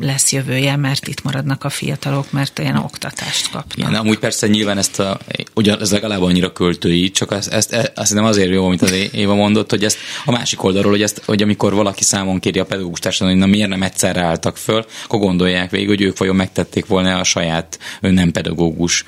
[0.00, 3.88] lesz jövője, mert itt maradnak a fiatalok, mert olyan oktatást kapnak.
[3.88, 5.18] Igen, amúgy persze nyilván ezt a,
[5.54, 8.92] ugyan, ez legalább annyira költői, csak ezt, ezt, ezt, ezt nem azért jó, amit az
[9.12, 12.64] Éva mondott, hogy ezt a másik oldalról, hogy, ezt, hogy amikor valaki számon kéri a
[12.64, 16.36] pedagógus társadalom, hogy na miért nem egyszerre álltak föl, akkor gondolják végig, hogy ők vajon
[16.36, 19.04] megtették volna a saját nem pedagógus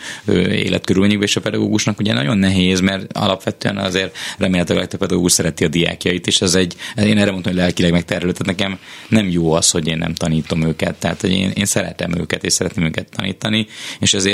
[0.51, 5.69] életkörülményükbe, és a pedagógusnak ugye nagyon nehéz, mert alapvetően azért remélhetőleg a pedagógus szereti a
[5.69, 8.79] diákjait, és ez egy, én erre mondtam, hogy lelkileg megterhelő, tehát nekem
[9.09, 12.53] nem jó az, hogy én nem tanítom őket, tehát hogy én, én szeretem őket, és
[12.53, 13.67] szeretném őket tanítani,
[13.99, 14.34] és ezért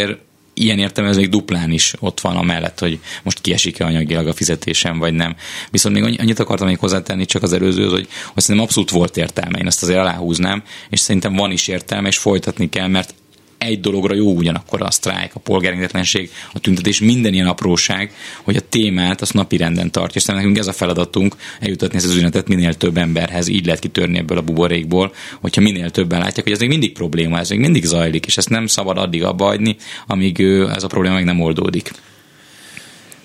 [0.62, 4.32] ilyen értelme ez még duplán is ott van a mellett, hogy most kiesik-e anyagilag a
[4.32, 5.36] fizetésem, vagy nem.
[5.70, 9.58] Viszont még annyit akartam még hozzátenni csak az előző, hogy, hogy szerintem abszolút volt értelme,
[9.58, 13.14] én ezt azért aláhúznám, és szerintem van is értelme, és folytatni kell, mert
[13.60, 18.68] egy dologra jó ugyanakkor a sztrájk, a polgárengedetlenség, a tüntetés, minden ilyen apróság, hogy a
[18.68, 20.20] témát azt napi renden tartja.
[20.20, 24.18] És nekünk ez a feladatunk, eljutatni ezt az üzenetet minél több emberhez, így lehet kitörni
[24.18, 27.84] ebből a buborékból, hogyha minél többen látják, hogy ez még mindig probléma, ez még mindig
[27.84, 30.40] zajlik, és ezt nem szabad addig abba hagyni, amíg
[30.74, 31.90] ez a probléma meg nem oldódik.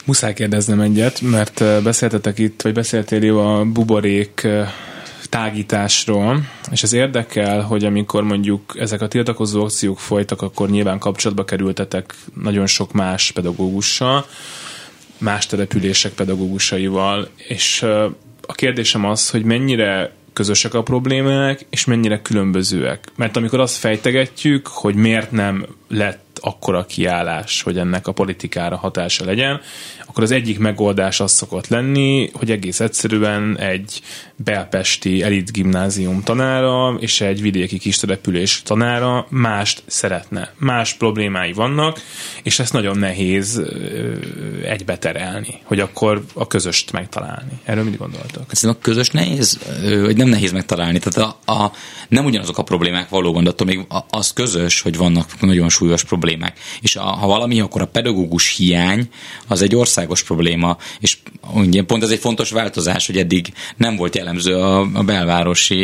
[0.06, 4.48] Muszáj kérdeznem egyet, mert beszéltetek itt, vagy beszéltél a buborék
[5.30, 11.46] tágításról, és ez érdekel, hogy amikor mondjuk ezek a tiltakozó akciók folytak, akkor nyilván kapcsolatba
[11.46, 14.26] kerültetek nagyon sok más pedagógussal,
[15.18, 17.82] más települések pedagógusaival, és
[18.48, 23.12] a kérdésem az, hogy mennyire közösek a problémák, és mennyire különbözőek.
[23.16, 29.26] Mert amikor azt fejtegetjük, hogy miért nem lett akkora kiállás, hogy ennek a politikára hatása
[29.26, 29.62] legyen,
[30.16, 34.02] akkor az egyik megoldás az szokott lenni, hogy egész egyszerűen egy
[34.36, 40.54] belpesti elit gimnázium tanára és egy vidéki kis település tanára mást szeretne.
[40.58, 42.02] Más problémái vannak,
[42.44, 43.62] és ezt nagyon nehéz
[44.66, 47.60] egybeterelni, hogy akkor a közöst megtalálni.
[47.64, 48.50] Erről mit gondoltak?
[48.52, 49.60] Szerintem a közös nehéz,
[50.02, 51.00] vagy nem nehéz megtalálni.
[51.00, 51.72] Tehát a, a,
[52.10, 56.60] nem ugyanazok a problémák valóban, de attól még az közös, hogy vannak nagyon súlyos problémák.
[56.82, 59.10] És a, ha valami, akkor a pedagógus hiány
[59.48, 59.76] az egy
[60.10, 61.18] országos probléma, és
[61.54, 65.76] ugye pont ez egy fontos változás, hogy eddig nem volt jellemző a, a belvárosi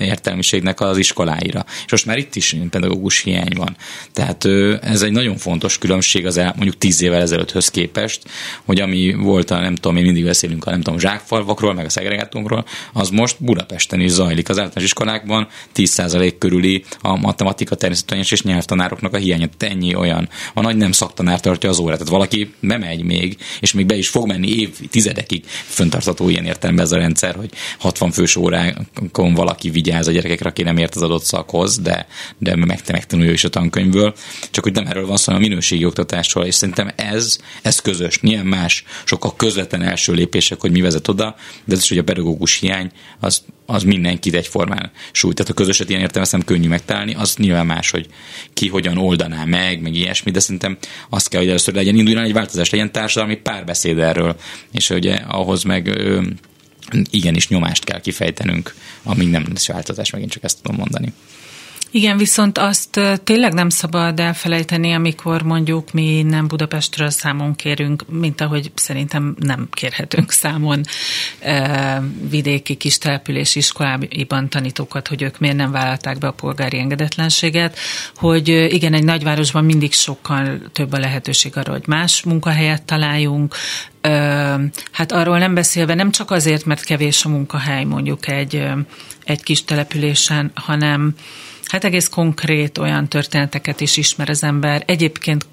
[0.00, 1.64] értelmiségnek az iskoláira.
[1.84, 3.76] És most már itt is pedagógus hiány van.
[4.12, 4.44] Tehát
[4.82, 8.22] ez egy nagyon fontos különbség az el, mondjuk tíz évvel ezelőtthöz képest,
[8.64, 11.88] hogy ami volt a, nem tudom, mi mindig beszélünk a nem tudom, zsákfalvakról, meg a
[11.88, 14.48] szegregátumról, az most Budapesten is zajlik.
[14.48, 19.48] Az általános iskolákban 10% körüli a matematika, természettudományos és nyelvtanároknak a hiánya.
[19.58, 20.28] Ennyi olyan.
[20.54, 21.98] A nagy nem szaktanár tartja az órát.
[21.98, 23.36] Tehát valaki bemegy még,
[23.66, 27.50] és még be is fog menni év, tizedekig föntartató ilyen értelemben ez a rendszer, hogy
[27.78, 32.06] 60 fős órákon valaki vigyáz a gyerekekre, aki nem ért az adott szakhoz, de,
[32.38, 34.14] de meg, megtanulja is a tankönyvből.
[34.50, 38.20] Csak hogy nem erről van szó, a minőségi oktatásról, és szerintem ez, ez közös.
[38.20, 42.04] Nyilván más, sokkal közvetlen első lépések, hogy mi vezet oda, de ez is, hogy a
[42.04, 45.34] pedagógus hiány, az, az mindenkit egyformán sújt.
[45.34, 48.06] Tehát a közöset ilyen értelemben könnyű megtalálni, az nyilván más, hogy
[48.52, 50.76] ki hogyan oldaná meg, meg ilyesmi, de szerintem
[51.08, 54.36] azt kell, hogy először legyen induljon egy változás, legyen társadalmi párbeszéd erről,
[54.72, 56.22] és ugye ahhoz meg ö,
[57.10, 61.12] igenis nyomást kell kifejtenünk, amíg nem lesz változás, megint csak ezt tudom mondani.
[61.96, 68.40] Igen, viszont azt tényleg nem szabad elfelejteni, amikor mondjuk mi nem Budapestről számon kérünk, mint
[68.40, 70.80] ahogy szerintem nem kérhetünk számon
[72.30, 77.78] vidéki kis település iskolában tanítókat, hogy ők miért nem vállalták be a polgári engedetlenséget,
[78.16, 83.54] hogy igen, egy nagyvárosban mindig sokkal több a lehetőség arra, hogy más munkahelyet találjunk,
[84.92, 88.64] hát arról nem beszélve, nem csak azért, mert kevés a munkahely mondjuk egy,
[89.24, 91.14] egy kis településen, hanem
[91.68, 94.82] hát egész konkrét olyan történeteket is ismer az ember.
[94.86, 95.46] Egyébként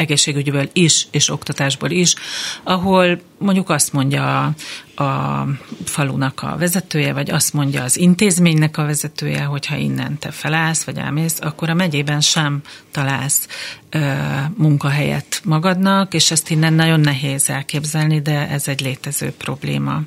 [0.00, 2.14] egészségügyből is, és oktatásból is,
[2.62, 4.54] ahol mondjuk azt mondja
[4.94, 5.46] a, a
[5.84, 10.96] falunak a vezetője, vagy azt mondja az intézménynek a vezetője, hogyha innen te felállsz, vagy
[10.96, 12.60] elmész, akkor a megyében sem
[12.90, 13.46] találsz
[13.90, 14.14] ö,
[14.56, 20.02] munkahelyet magadnak, és ezt innen nagyon nehéz elképzelni, de ez egy létező probléma.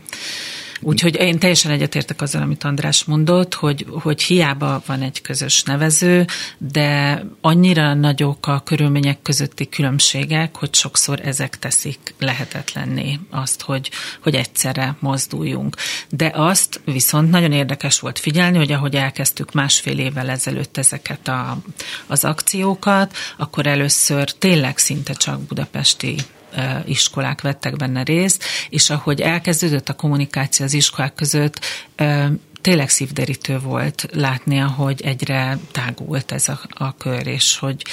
[0.84, 6.26] Úgyhogy én teljesen egyetértek azzal, amit András mondott, hogy, hogy hiába van egy közös nevező,
[6.58, 14.36] de annyira nagyok a körülmények közötti különbségek, hogy sokszor ezek teszik lehetetlenné azt, hogy, hogy
[14.36, 15.76] egyszerre mozduljunk.
[16.10, 21.58] De azt viszont nagyon érdekes volt figyelni, hogy ahogy elkezdtük másfél évvel ezelőtt ezeket a,
[22.08, 26.16] az akciókat, akkor először tényleg szinte csak budapesti
[26.86, 31.60] iskolák vettek benne részt, és ahogy elkezdődött a kommunikáció az iskolák között,
[32.62, 37.84] tényleg szívderítő volt látni, hogy egyre tágult ez a, a kör, és hogy,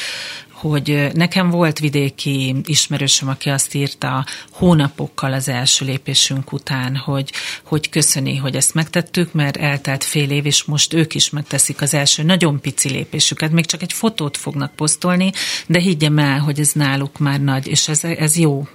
[0.60, 7.32] hogy nekem volt vidéki ismerősöm, aki azt írta hónapokkal az első lépésünk után, hogy,
[7.64, 11.94] hogy köszöni, hogy ezt megtettük, mert eltelt fél év, és most ők is megteszik az
[11.94, 13.50] első nagyon pici lépésüket.
[13.52, 15.32] Még csak egy fotót fognak posztolni,
[15.66, 18.66] de higgyem el, hogy ez náluk már nagy, és ez, ez jó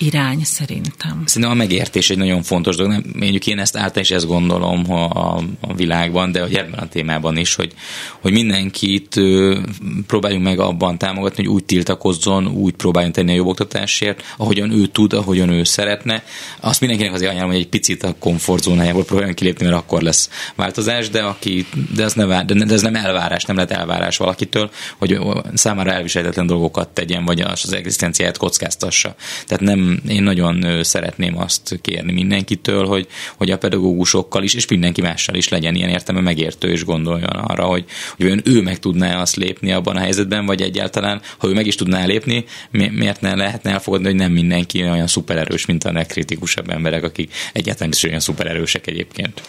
[0.00, 1.22] irány szerintem.
[1.24, 2.92] Szerintem a megértés egy nagyon fontos dolog.
[2.92, 6.78] Nem, mondjuk én ezt általán is ezt gondolom a, a, a világban, de hogy ebben
[6.78, 7.72] a témában is, hogy,
[8.20, 9.58] hogy mindenkit ö,
[10.06, 14.86] próbáljunk meg abban támogatni, hogy úgy tiltakozzon, úgy próbáljon tenni a jobb oktatásért, ahogyan ő
[14.86, 16.24] tud, ahogyan ő szeretne.
[16.60, 21.08] Azt mindenkinek azért ajánlom, hogy egy picit a komfortzónájából próbáljon kilépni, mert akkor lesz változás,
[21.08, 25.18] de, aki, de, ez, ne, de ez nem elvárás, nem lehet elvárás valakitől, hogy
[25.54, 29.14] számára elviselhetetlen dolgokat tegyen, vagy az egzisztenciáját kockáztassa.
[29.46, 35.00] Tehát nem én nagyon szeretném azt kérni mindenkitől, hogy, hogy a pedagógusokkal is, és mindenki
[35.00, 37.84] mással is legyen ilyen értelme megértő, és gondoljon arra, hogy,
[38.16, 41.66] hogy olyan ő meg tudná azt lépni abban a helyzetben, vagy egyáltalán, ha ő meg
[41.66, 46.70] is tudná lépni, miért ne lehetne elfogadni, hogy nem mindenki olyan szupererős, mint a legkritikusabb
[46.70, 49.42] emberek, akik egyáltalán is olyan szupererősek egyébként.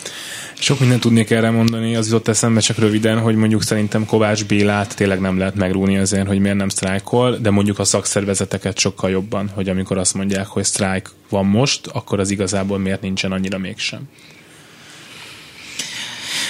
[0.61, 4.95] Sok mindent tudnék erre mondani, az jutott eszembe csak röviden, hogy mondjuk szerintem Kovács Bélát
[4.95, 9.49] tényleg nem lehet megrúni azért, hogy miért nem sztrájkol, de mondjuk a szakszervezeteket sokkal jobban,
[9.53, 14.01] hogy amikor azt mondják, hogy sztrájk van most, akkor az igazából miért nincsen annyira mégsem.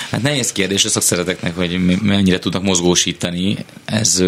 [0.09, 3.57] Hát nehéz kérdés a szakszereteknek, hogy mennyire tudnak mozgósítani.
[3.85, 4.23] Ez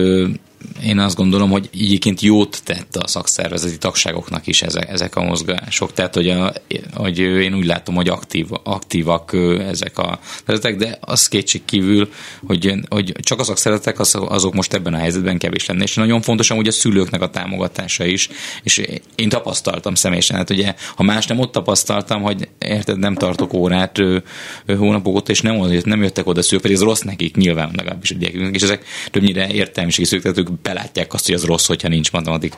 [0.83, 5.93] én azt gondolom, hogy egyébként jót tett a szakszervezeti tagságoknak is ezek, ezek a mozgások.
[5.93, 6.53] Tehát, hogy, a,
[6.93, 12.09] hogy én úgy látom, hogy aktív, aktívak ezek a szervezetek, de az kétség kívül,
[12.47, 15.83] hogy, hogy csak a szakszervezetek az, azok most ebben a helyzetben kevés lenne.
[15.83, 18.29] És nagyon fontos hogy a szülőknek a támogatása is.
[18.63, 18.81] És
[19.15, 23.97] én tapasztaltam személyesen, hát ugye, ha más nem ott tapasztaltam, hogy érted, nem tartok órát
[23.97, 24.23] ő,
[24.65, 28.11] ő hónapok óta, és nem, nem jöttek oda szülők, pedig ez rossz nekik nyilván legalábbis
[28.11, 30.25] a gyerekeknek, és ezek többnyire értelmiségi szülők,
[30.61, 32.57] belátják azt, hogy az rossz, hogyha nincs matematika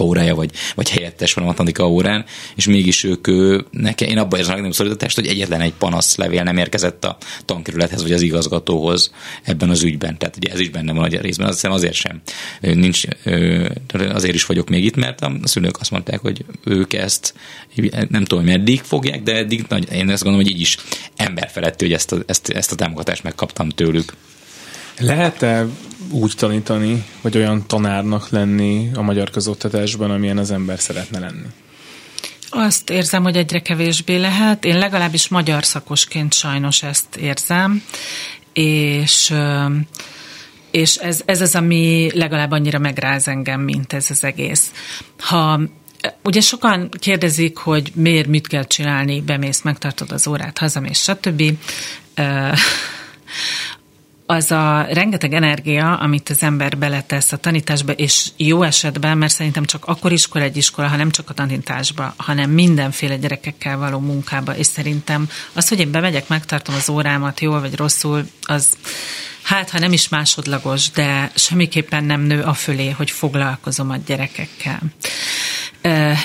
[0.00, 2.24] órája, vagy, vagy helyettes van a matematika órán,
[2.56, 3.26] és mégis ők,
[3.70, 8.02] nekem, én abban érzem a legnagyobb szorítást, hogy egyetlen egy panaszlevél nem érkezett a tankerülethez,
[8.02, 9.12] vagy az igazgatóhoz
[9.42, 10.18] ebben az ügyben.
[10.18, 12.20] Tehát ugye ez is benne van a részben, azt hiszem azért sem.
[12.60, 13.02] Nincs,
[14.12, 17.34] azért is vagyok még itt, mert a szülők azt mondták, hogy ők ezt
[18.08, 20.76] nem tudom, meddig fogják, de eddig nagy, én ezt gondolom, hogy így is
[21.16, 24.12] emberfeletti, hogy ezt a, ezt, ezt a támogatást megkaptam tőlük.
[25.00, 25.66] Lehet-e
[26.10, 31.46] úgy tanítani, vagy olyan tanárnak lenni a magyar közoktatásban, amilyen az ember szeretne lenni?
[32.50, 34.64] Azt érzem, hogy egyre kevésbé lehet.
[34.64, 37.82] Én legalábbis magyar szakosként sajnos ezt érzem,
[38.52, 39.34] és
[40.70, 44.70] és ez, ez az, ami legalább annyira megráz engem, mint ez az egész.
[45.18, 45.60] Ha
[46.22, 51.42] Ugye sokan kérdezik, hogy miért mit kell csinálni, bemész, megtartod az órát, hazamész, stb
[54.30, 59.64] az a rengeteg energia, amit az ember beletesz a tanításba, és jó esetben, mert szerintem
[59.64, 64.56] csak akkor iskola egy iskola, ha nem csak a tanításba, hanem mindenféle gyerekekkel való munkába,
[64.56, 68.76] és szerintem az, hogy én bemegyek, megtartom az órámat jól vagy rosszul, az
[69.42, 74.80] hát, ha nem is másodlagos, de semmiképpen nem nő a fölé, hogy foglalkozom a gyerekekkel.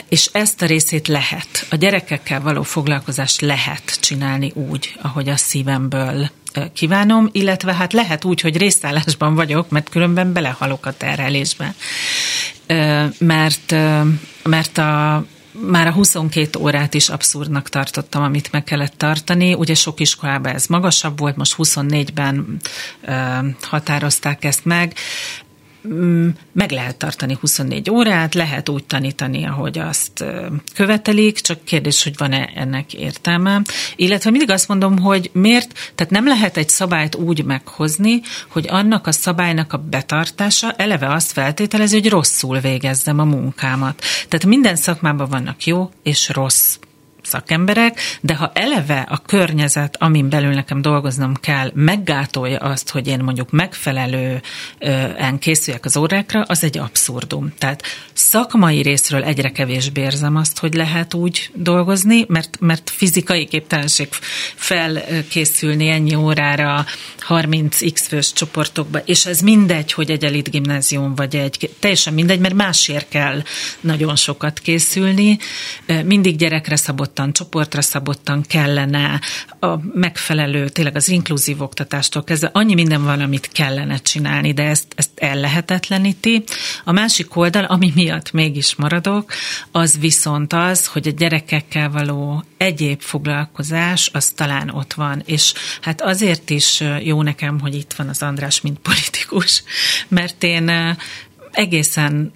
[0.09, 6.29] És ezt a részét lehet, a gyerekekkel való foglalkozást lehet csinálni úgy, ahogy a szívemből
[6.73, 11.75] kívánom, illetve hát lehet úgy, hogy részállásban vagyok, mert különben belehalok a terhelésbe.
[13.17, 13.75] Mert,
[14.43, 19.53] mert a, már a 22 órát is abszurdnak tartottam, amit meg kellett tartani.
[19.53, 22.59] Ugye sok iskolában ez magasabb volt, most 24-ben
[23.61, 24.93] határozták ezt meg.
[25.93, 30.25] Mm, meg lehet tartani 24 órát, lehet úgy tanítani, ahogy azt
[30.73, 33.61] követelik, csak kérdés, hogy van-e ennek értelme.
[33.95, 39.07] Illetve mindig azt mondom, hogy miért, tehát nem lehet egy szabályt úgy meghozni, hogy annak
[39.07, 44.01] a szabálynak a betartása eleve azt feltételezi, hogy rosszul végezzem a munkámat.
[44.27, 46.77] Tehát minden szakmában vannak jó és rossz
[47.25, 53.19] szakemberek, de ha eleve a környezet, amin belül nekem dolgoznom kell, meggátolja azt, hogy én
[53.19, 57.53] mondjuk megfelelően készüljek az órákra, az egy abszurdum.
[57.57, 64.07] Tehát szakmai részről egyre kevésbé érzem azt, hogy lehet úgy dolgozni, mert, mert fizikai képtelenség
[64.55, 66.85] felkészülni ennyi órára
[67.19, 72.39] 30 x fős csoportokba, és ez mindegy, hogy egy elit gimnázium vagy egy, teljesen mindegy,
[72.39, 73.41] mert másért kell
[73.79, 75.37] nagyon sokat készülni.
[76.03, 79.21] Mindig gyerekre szabott szabottan, csoportra szabottan kellene
[79.59, 84.85] a megfelelő, tényleg az inkluzív oktatástól kezdve annyi minden van, amit kellene csinálni, de ezt,
[84.95, 86.43] ezt ellehetetleníti.
[86.83, 89.31] A másik oldal, ami miatt mégis maradok,
[89.71, 96.01] az viszont az, hogy a gyerekekkel való egyéb foglalkozás, az talán ott van, és hát
[96.01, 99.63] azért is jó nekem, hogy itt van az András, mint politikus,
[100.07, 100.95] mert én
[101.51, 102.33] egészen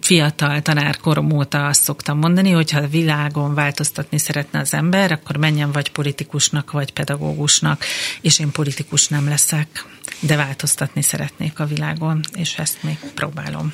[0.00, 5.36] fiatal tanárkorom óta azt szoktam mondani, hogy ha a világon változtatni szeretne az ember, akkor
[5.36, 7.84] menjen vagy politikusnak, vagy pedagógusnak,
[8.20, 9.86] és én politikus nem leszek,
[10.20, 13.72] de változtatni szeretnék a világon, és ezt még próbálom.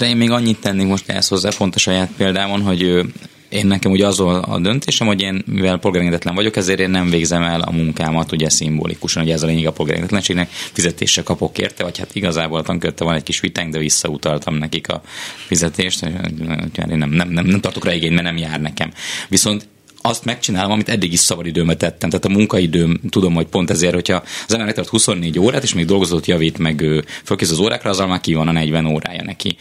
[0.00, 3.04] Én még annyit tennék most ehhez hozzá, pont a saját példámon, hogy
[3.54, 7.42] én nekem ugye az a döntésem, hogy én, mivel polgárengedetlen vagyok, ezért én nem végzem
[7.42, 11.98] el a munkámat ugye szimbolikusan, hogy ez a lényeg a polgárengedetlenségnek, fizetése kapok érte, vagy
[11.98, 15.02] hát igazából a tankötte van egy kis vitánk, de visszautaltam nekik a
[15.46, 18.92] fizetést, én nem, nem, nem, nem tartok rá igény, mert nem jár nekem.
[19.28, 19.68] Viszont
[20.06, 22.10] azt megcsinálom, amit eddig is szabadidőmet tettem.
[22.10, 25.84] Tehát a munkaidőm, tudom, hogy pont ezért, hogyha az ember tart 24 órát, és még
[25.84, 26.84] dolgozott javít, meg
[27.24, 29.56] fölkész az órákra, azzal már ki van a 40 órája neki.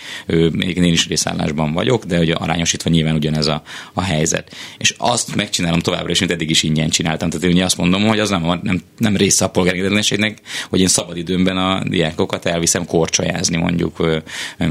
[0.51, 3.61] Még én is részállásban vagyok, de ugye arányosítva nyilván ugyanez a,
[3.93, 4.55] a helyzet.
[4.77, 7.29] És azt megcsinálom továbbra is, mint eddig is ingyen csináltam.
[7.29, 11.57] Tehát én azt mondom, hogy az nem, nem, nem része a polgárengedetlenségnek, hogy én szabadidőmben
[11.57, 14.21] a diákokat elviszem korcsolyázni mondjuk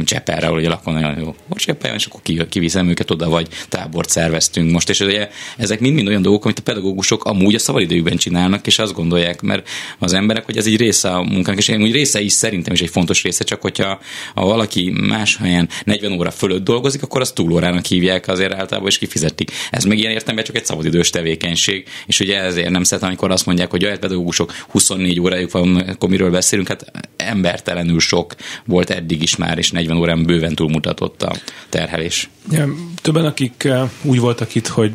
[0.04, 4.70] Cseperre, ahol ugye lakon nagyon jó korcsolyápályon, és akkor kiviszem őket oda, vagy tábort szerveztünk
[4.70, 4.88] most.
[4.88, 5.28] És ugye
[5.62, 9.68] ezek mind-mind olyan dolgok, amit a pedagógusok amúgy a szabadidőjükben csinálnak, és azt gondolják, mert
[9.98, 12.90] az emberek, hogy ez egy része a munkának, és úgy része is szerintem is egy
[12.90, 14.00] fontos része, csak hogyha
[14.34, 18.98] ha valaki más helyen 40 óra fölött dolgozik, akkor azt túlórának hívják azért általában, és
[18.98, 19.50] kifizetik.
[19.70, 23.46] Ez meg ilyen értem, csak egy szabadidős tevékenység, és ugye ezért nem szeretem, amikor azt
[23.46, 28.34] mondják, hogy olyan pedagógusok 24 órájuk van, akkor miről beszélünk, hát embertelenül sok
[28.64, 31.36] volt eddig is már, és 40 órán bőven túlmutatott a
[31.68, 32.28] terhelés.
[32.50, 32.68] Ja,
[33.02, 34.92] többen, akik eh, úgy voltak itt, hogy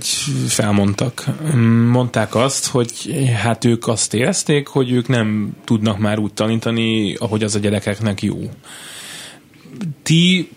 [0.57, 2.91] felmondtak, mm, mondták azt, hogy
[3.43, 8.21] hát ők azt érezték, hogy ők nem tudnak már úgy tanítani, ahogy az a gyerekeknek
[8.21, 8.49] jó.
[10.03, 10.49] Ti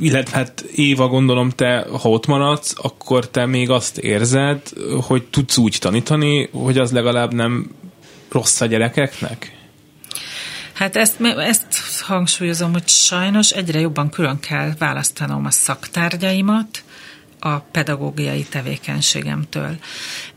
[0.00, 4.60] illetve hát Éva, gondolom te, ha ott maradsz, akkor te még azt érzed,
[5.06, 7.70] hogy tudsz úgy tanítani, hogy az legalább nem
[8.28, 9.56] rossz a gyerekeknek?
[10.72, 16.84] Hát ezt, ezt hangsúlyozom, hogy sajnos egyre jobban külön kell választanom a szaktárgyaimat
[17.44, 19.76] a pedagógiai tevékenységemtől.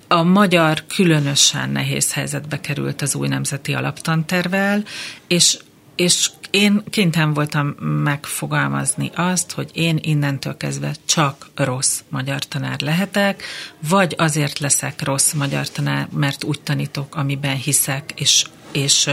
[0.08, 4.84] A magyar különösen nehéz helyzetbe került az új nemzeti alaptantervel,
[5.28, 5.58] és
[5.96, 7.68] és én kénytelen voltam
[8.04, 13.44] megfogalmazni azt, hogy én innentől kezdve csak rossz magyar tanár lehetek,
[13.88, 19.10] vagy azért leszek rossz magyar tanár, mert úgy tanítok, amiben hiszek, és és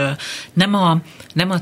[0.53, 1.01] nem a,
[1.33, 1.57] nem a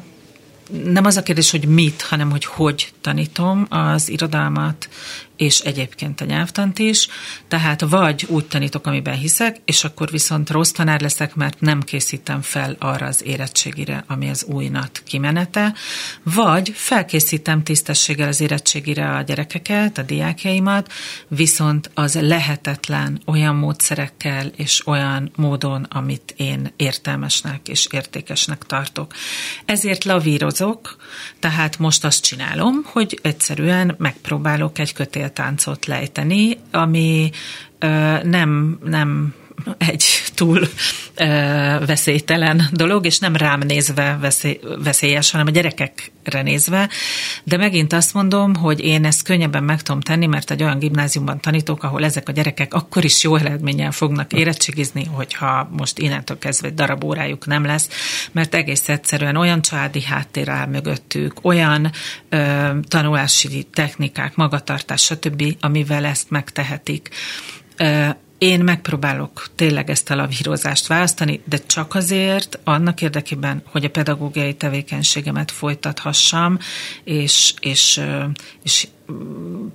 [0.83, 4.89] nem az a kérdés, hogy mit, hanem hogy hogy tanítom az irodalmat,
[5.37, 7.07] és egyébként a nyelvtant is,
[7.47, 12.41] tehát vagy úgy tanítok, amiben hiszek, és akkor viszont rossz tanár leszek, mert nem készítem
[12.41, 15.73] fel arra az érettségire, ami az új nat kimenete,
[16.23, 20.91] vagy felkészítem tisztességgel az érettségire a gyerekeket, a diákjaimat,
[21.27, 29.13] viszont az lehetetlen olyan módszerekkel és olyan módon, amit én értelmesnek és értékesnek tartok.
[29.65, 30.95] Ezért lavírozok,
[31.39, 37.29] tehát most azt csinálom, hogy egyszerűen megpróbálok egy kötél táncot lejteni, ami
[38.23, 39.33] nem, nem
[39.77, 40.05] egy
[40.35, 40.67] túl
[41.15, 41.25] ö,
[41.85, 46.89] veszélytelen dolog, és nem rám nézve veszély, veszélyes, hanem a gyerekekre nézve.
[47.43, 51.39] De megint azt mondom, hogy én ezt könnyebben meg tudom tenni, mert egy olyan gimnáziumban
[51.39, 56.67] tanítok, ahol ezek a gyerekek akkor is jó eredménnyel fognak érettségizni, hogyha most innentől kezdve
[56.67, 57.89] egy darab órájuk nem lesz,
[58.31, 61.91] mert egész egyszerűen olyan családi háttér áll mögöttük, olyan
[62.29, 67.09] ö, tanulási technikák, magatartás, stb., amivel ezt megtehetik.
[68.43, 74.55] Én megpróbálok tényleg ezt a lavírozást választani, de csak azért, annak érdekében, hogy a pedagógiai
[74.55, 76.59] tevékenységemet folytathassam,
[77.03, 78.01] és, és,
[78.63, 78.87] és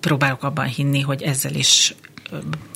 [0.00, 1.94] próbálok abban hinni, hogy ezzel is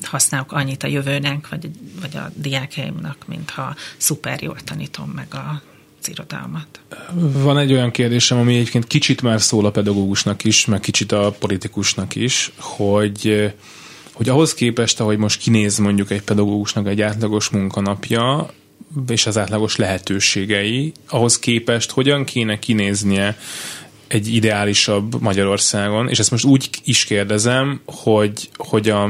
[0.01, 1.69] használok annyit a jövőnek, vagy,
[2.01, 5.61] vagy a diákjaimnak, mintha szuper jól tanítom meg a
[6.07, 6.79] irodalmat.
[7.13, 11.35] Van egy olyan kérdésem, ami egyébként kicsit már szól a pedagógusnak is, meg kicsit a
[11.39, 13.53] politikusnak is, hogy
[14.13, 18.53] hogy ahhoz képest, ahogy most kinéz mondjuk egy pedagógusnak egy átlagos munkanapja,
[19.07, 23.37] és az átlagos lehetőségei, ahhoz képest hogyan kéne kinéznie
[24.07, 29.03] egy ideálisabb Magyarországon, és ezt most úgy is kérdezem, hogy, hogy a,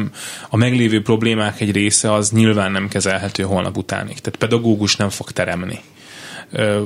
[0.49, 4.19] a meglévő problémák egy része az nyilván nem kezelhető holnap utánig.
[4.19, 5.79] Tehát pedagógus nem fog teremni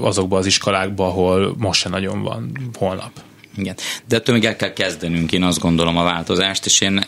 [0.01, 3.11] azokba az iskolákba, ahol most se nagyon van holnap.
[3.57, 3.75] Igen.
[4.07, 7.03] De ettől még el kell kezdenünk, én azt gondolom a változást, és én,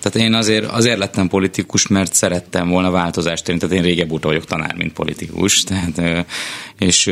[0.00, 4.28] tehát én azért, azért lettem politikus, mert szerettem volna változást tenni, tehát én régebb óta
[4.28, 6.26] vagyok tanár, mint politikus, tehát,
[6.82, 7.10] és,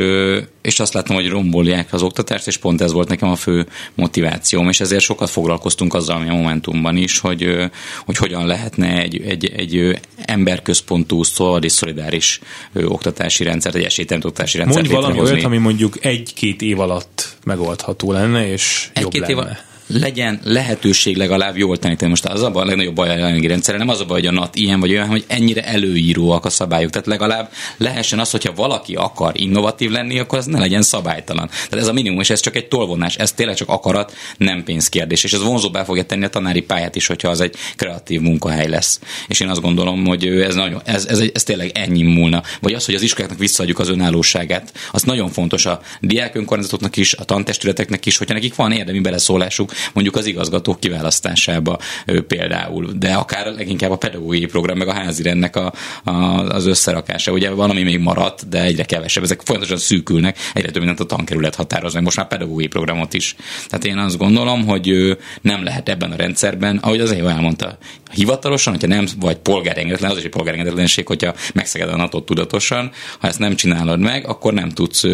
[0.62, 4.68] és azt láttam, hogy rombolják az oktatást, és pont ez volt nekem a fő motivációm,
[4.68, 7.70] és ezért sokat foglalkoztunk azzal a Momentumban is, hogy,
[8.04, 11.22] hogy hogyan lehetne egy, egy, egy emberközpontú,
[11.60, 12.40] és szolidáris
[12.84, 18.12] oktatási rendszert, egy esélytelen oktatási rendszert Mondj valami olyat, ami mondjuk egy-két év alatt megoldható
[18.12, 19.50] lenne, és jobb lenne.
[19.50, 22.10] Év legyen lehetőség legalább jól tanítani.
[22.10, 24.28] Most az a, baj, a legnagyobb baj a jelenlegi rendszerre, nem az a baj, hogy
[24.28, 26.90] a NAT ilyen vagy olyan, hogy ennyire előíróak a szabályok.
[26.90, 31.46] Tehát legalább lehessen az, hogyha valaki akar innovatív lenni, akkor az ne legyen szabálytalan.
[31.48, 35.24] Tehát ez a minimum, és ez csak egy tolvonás, ez tényleg csak akarat, nem pénzkérdés.
[35.24, 39.00] És ez vonzóbbá fogja tenni a tanári pályát is, hogyha az egy kreatív munkahely lesz.
[39.28, 42.42] És én azt gondolom, hogy ez, nagyon, ez, ez, ez tényleg ennyi múlna.
[42.60, 47.14] Vagy az, hogy az iskoláknak visszaadjuk az önállóságát, az nagyon fontos a diák önkormányzatoknak is,
[47.14, 51.78] a tantestületeknek is, hogyha nekik van érdemi beleszólásuk, mondjuk az igazgatók kiválasztásába
[52.26, 55.72] például, de akár leginkább a pedagógiai program, meg a házi rendnek a,
[56.04, 57.32] a, az összerakása.
[57.32, 59.22] Ugye van, ami még maradt, de egyre kevesebb.
[59.22, 63.36] Ezek folyamatosan szűkülnek, egyre több mindent a tankerület határoz meg, most már pedagógiai programot is.
[63.68, 67.78] Tehát én azt gondolom, hogy nem lehet ebben a rendszerben, ahogy az Éva elmondta,
[68.12, 73.28] hivatalosan, hogyha nem vagy polgárengedetlen, az is egy polgárengedetlenség, hogyha megszeged a nato tudatosan, ha
[73.28, 75.04] ezt nem csinálod meg, akkor nem tudsz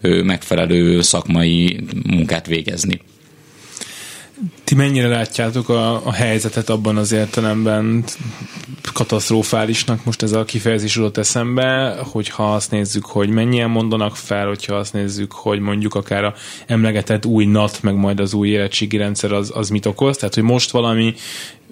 [0.00, 3.00] megfelelő szakmai munkát végezni.
[4.64, 8.04] Ti mennyire látjátok a, a helyzetet abban az értelemben
[8.92, 14.74] katasztrofálisnak, most ez a kifejezés adott eszembe, hogyha azt nézzük, hogy mennyien mondanak fel, hogyha
[14.74, 16.34] azt nézzük, hogy mondjuk akár a
[16.66, 20.42] emlegetett új NAT, meg majd az új érettségi rendszer az, az mit okoz, tehát hogy
[20.42, 21.14] most valami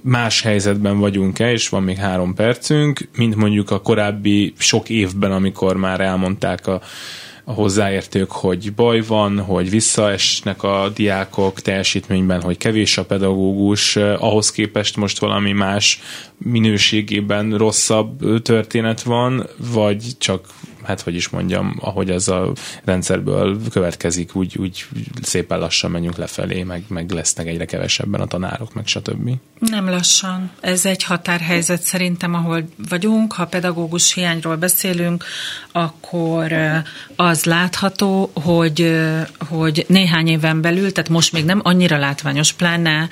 [0.00, 5.76] más helyzetben vagyunk-e, és van még három percünk, mint mondjuk a korábbi sok évben, amikor
[5.76, 6.80] már elmondták a
[7.44, 14.22] a hozzáértők, hogy baj van, hogy visszaesnek a diákok teljesítményben, hogy kevés a pedagógus, eh,
[14.22, 16.00] ahhoz képest most valami más
[16.38, 20.46] minőségében rosszabb történet van, vagy csak
[20.84, 22.52] hát hogy is mondjam, ahogy ez a
[22.84, 24.86] rendszerből következik, úgy, úgy
[25.22, 29.30] szépen lassan menjünk lefelé, meg, meg lesznek egyre kevesebben a tanárok, meg stb.
[29.68, 30.50] Nem lassan.
[30.60, 33.32] Ez egy határhelyzet szerintem, ahol vagyunk.
[33.32, 35.24] Ha pedagógus hiányról beszélünk,
[35.72, 36.52] akkor
[37.16, 39.00] az látható, hogy,
[39.48, 43.08] hogy néhány éven belül, tehát most még nem annyira látványos, pláne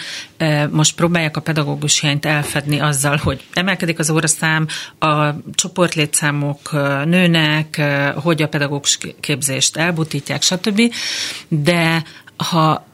[0.70, 4.66] most próbálják a pedagógus hiányt elfedni azzal, hogy emelkedik az óraszám,
[4.98, 6.72] a csoportlétszámok
[7.04, 7.82] nőnek,
[8.14, 10.80] hogy a pedagógus képzést elbutítják, stb.
[11.48, 12.04] De
[12.36, 12.86] ha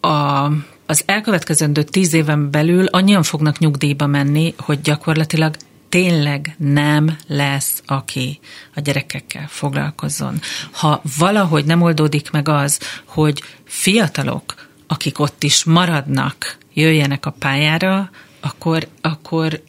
[0.00, 0.50] a
[0.90, 5.56] az elkövetkezendő tíz éven belül annyian fognak nyugdíjba menni, hogy gyakorlatilag
[5.88, 8.40] tényleg nem lesz, aki
[8.74, 10.40] a gyerekekkel foglalkozzon.
[10.70, 18.10] Ha valahogy nem oldódik meg az, hogy fiatalok, akik ott is maradnak, jöjjenek a pályára,
[18.40, 19.62] akkor, akkor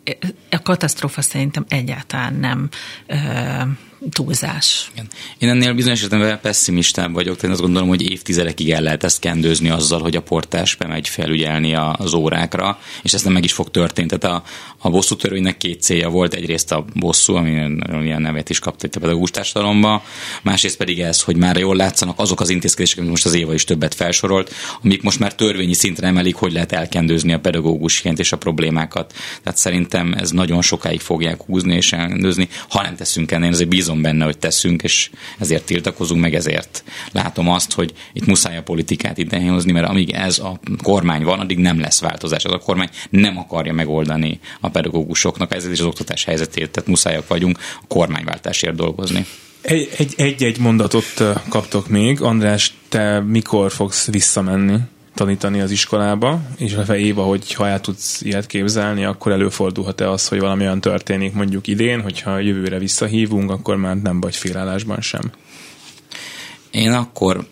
[0.49, 2.69] a katasztrófa szerintem egyáltalán nem
[3.07, 3.15] ö,
[4.09, 4.89] túlzás.
[4.93, 5.07] Igen.
[5.37, 9.69] Én ennél bizonyos értelemben pessimistább vagyok, én azt gondolom, hogy évtizedekig el lehet ezt kendőzni
[9.69, 14.07] azzal, hogy a portás bemegy felügyelni az órákra, és ez nem meg is fog történni.
[14.07, 14.43] Tehát a,
[14.77, 17.49] a bosszú törvénynek két célja volt, egyrészt a bosszú, ami
[18.03, 20.03] ilyen nevet is kapta itt a pedagógus társadalomba,
[20.41, 23.63] másrészt pedig ez, hogy már jól látszanak azok az intézkedések, amit most az Éva is
[23.63, 28.37] többet felsorolt, amik most már törvényi szintre emelik, hogy lehet elkendőzni a pedagógusként és a
[28.37, 29.13] problémákat.
[29.43, 33.90] Tehát szerintem ez nagyon sokáig fogják húzni és elkendőzni, ha nem teszünk ennél, azért bízom
[33.99, 39.17] benne, hogy teszünk, és ezért tiltakozunk, meg ezért látom azt, hogy itt muszáj a politikát
[39.17, 42.43] idehozni, mert amíg ez a kormány van, addig nem lesz változás.
[42.43, 47.27] Ez a kormány nem akarja megoldani a pedagógusoknak ezért is az oktatás helyzetét, tehát muszájak
[47.27, 49.25] vagyunk a kormányváltásért dolgozni.
[50.15, 52.21] Egy-egy mondatot kaptok még.
[52.21, 54.77] András, te mikor fogsz visszamenni?
[55.21, 60.27] Tanítani az iskolába, és ha Éva, hogy ha el tudsz ilyet képzelni, akkor előfordulhat-e az,
[60.27, 65.31] hogy valami olyan történik mondjuk idén, hogyha jövőre visszahívunk, akkor már nem vagy félállásban sem?
[66.71, 67.45] Én akkor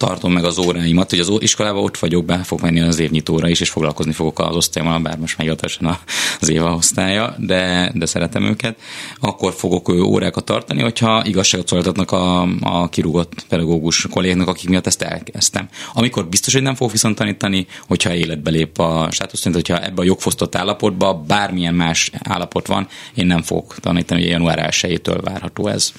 [0.00, 3.60] tartom meg az óráimat, hogy az iskolában ott vagyok, be fog menni az évnyitóra is,
[3.60, 5.98] és foglalkozni fogok az osztályommal, bár most meghivatalosan
[6.40, 8.78] az éva osztálya, de, de szeretem őket.
[9.20, 15.02] Akkor fogok órákat tartani, hogyha igazságot szolgáltatnak a, a kirúgott pedagógus kollégnak, akik miatt ezt
[15.02, 15.68] elkezdtem.
[15.92, 20.04] Amikor biztos, hogy nem fogok viszont tanítani, hogyha életbe lép a státusz, hogyha ebbe a
[20.04, 25.92] jogfosztott állapotba bármilyen más állapot van, én nem fogok tanítani, hogy január 1 várható ez.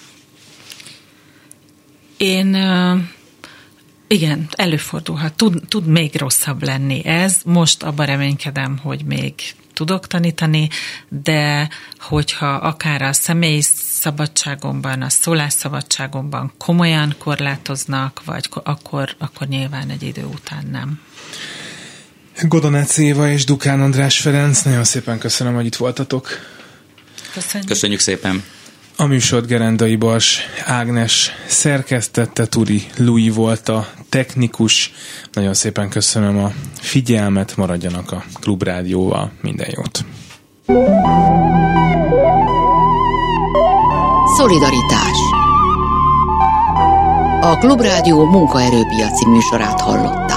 [2.18, 2.56] Én
[4.12, 5.34] igen, előfordulhat.
[5.34, 7.38] Tud, tud még rosszabb lenni ez.
[7.46, 9.34] Most abban reménykedem, hogy még
[9.74, 10.70] tudok tanítani,
[11.10, 13.62] de hogyha akár a személyi
[14.02, 21.00] szabadságomban, a szólásszabadságomban komolyan korlátoznak, vagy akkor, akkor nyilván egy idő után nem.
[22.42, 26.30] Godonec Éva és Dukán András Ferenc, nagyon szépen köszönöm, hogy itt voltatok.
[27.34, 27.70] Köszönjük.
[27.70, 28.44] Köszönjük szépen.
[29.02, 34.92] A műsor Gerendai Bars Ágnes szerkesztette, Turi Lui volt a technikus.
[35.34, 39.32] Nagyon szépen köszönöm a figyelmet, maradjanak a Klubrádióval.
[39.42, 40.06] Minden jót!
[44.38, 45.18] Szolidaritás
[47.42, 50.31] A Klubrádió munkaerőpiaci műsorát hallott.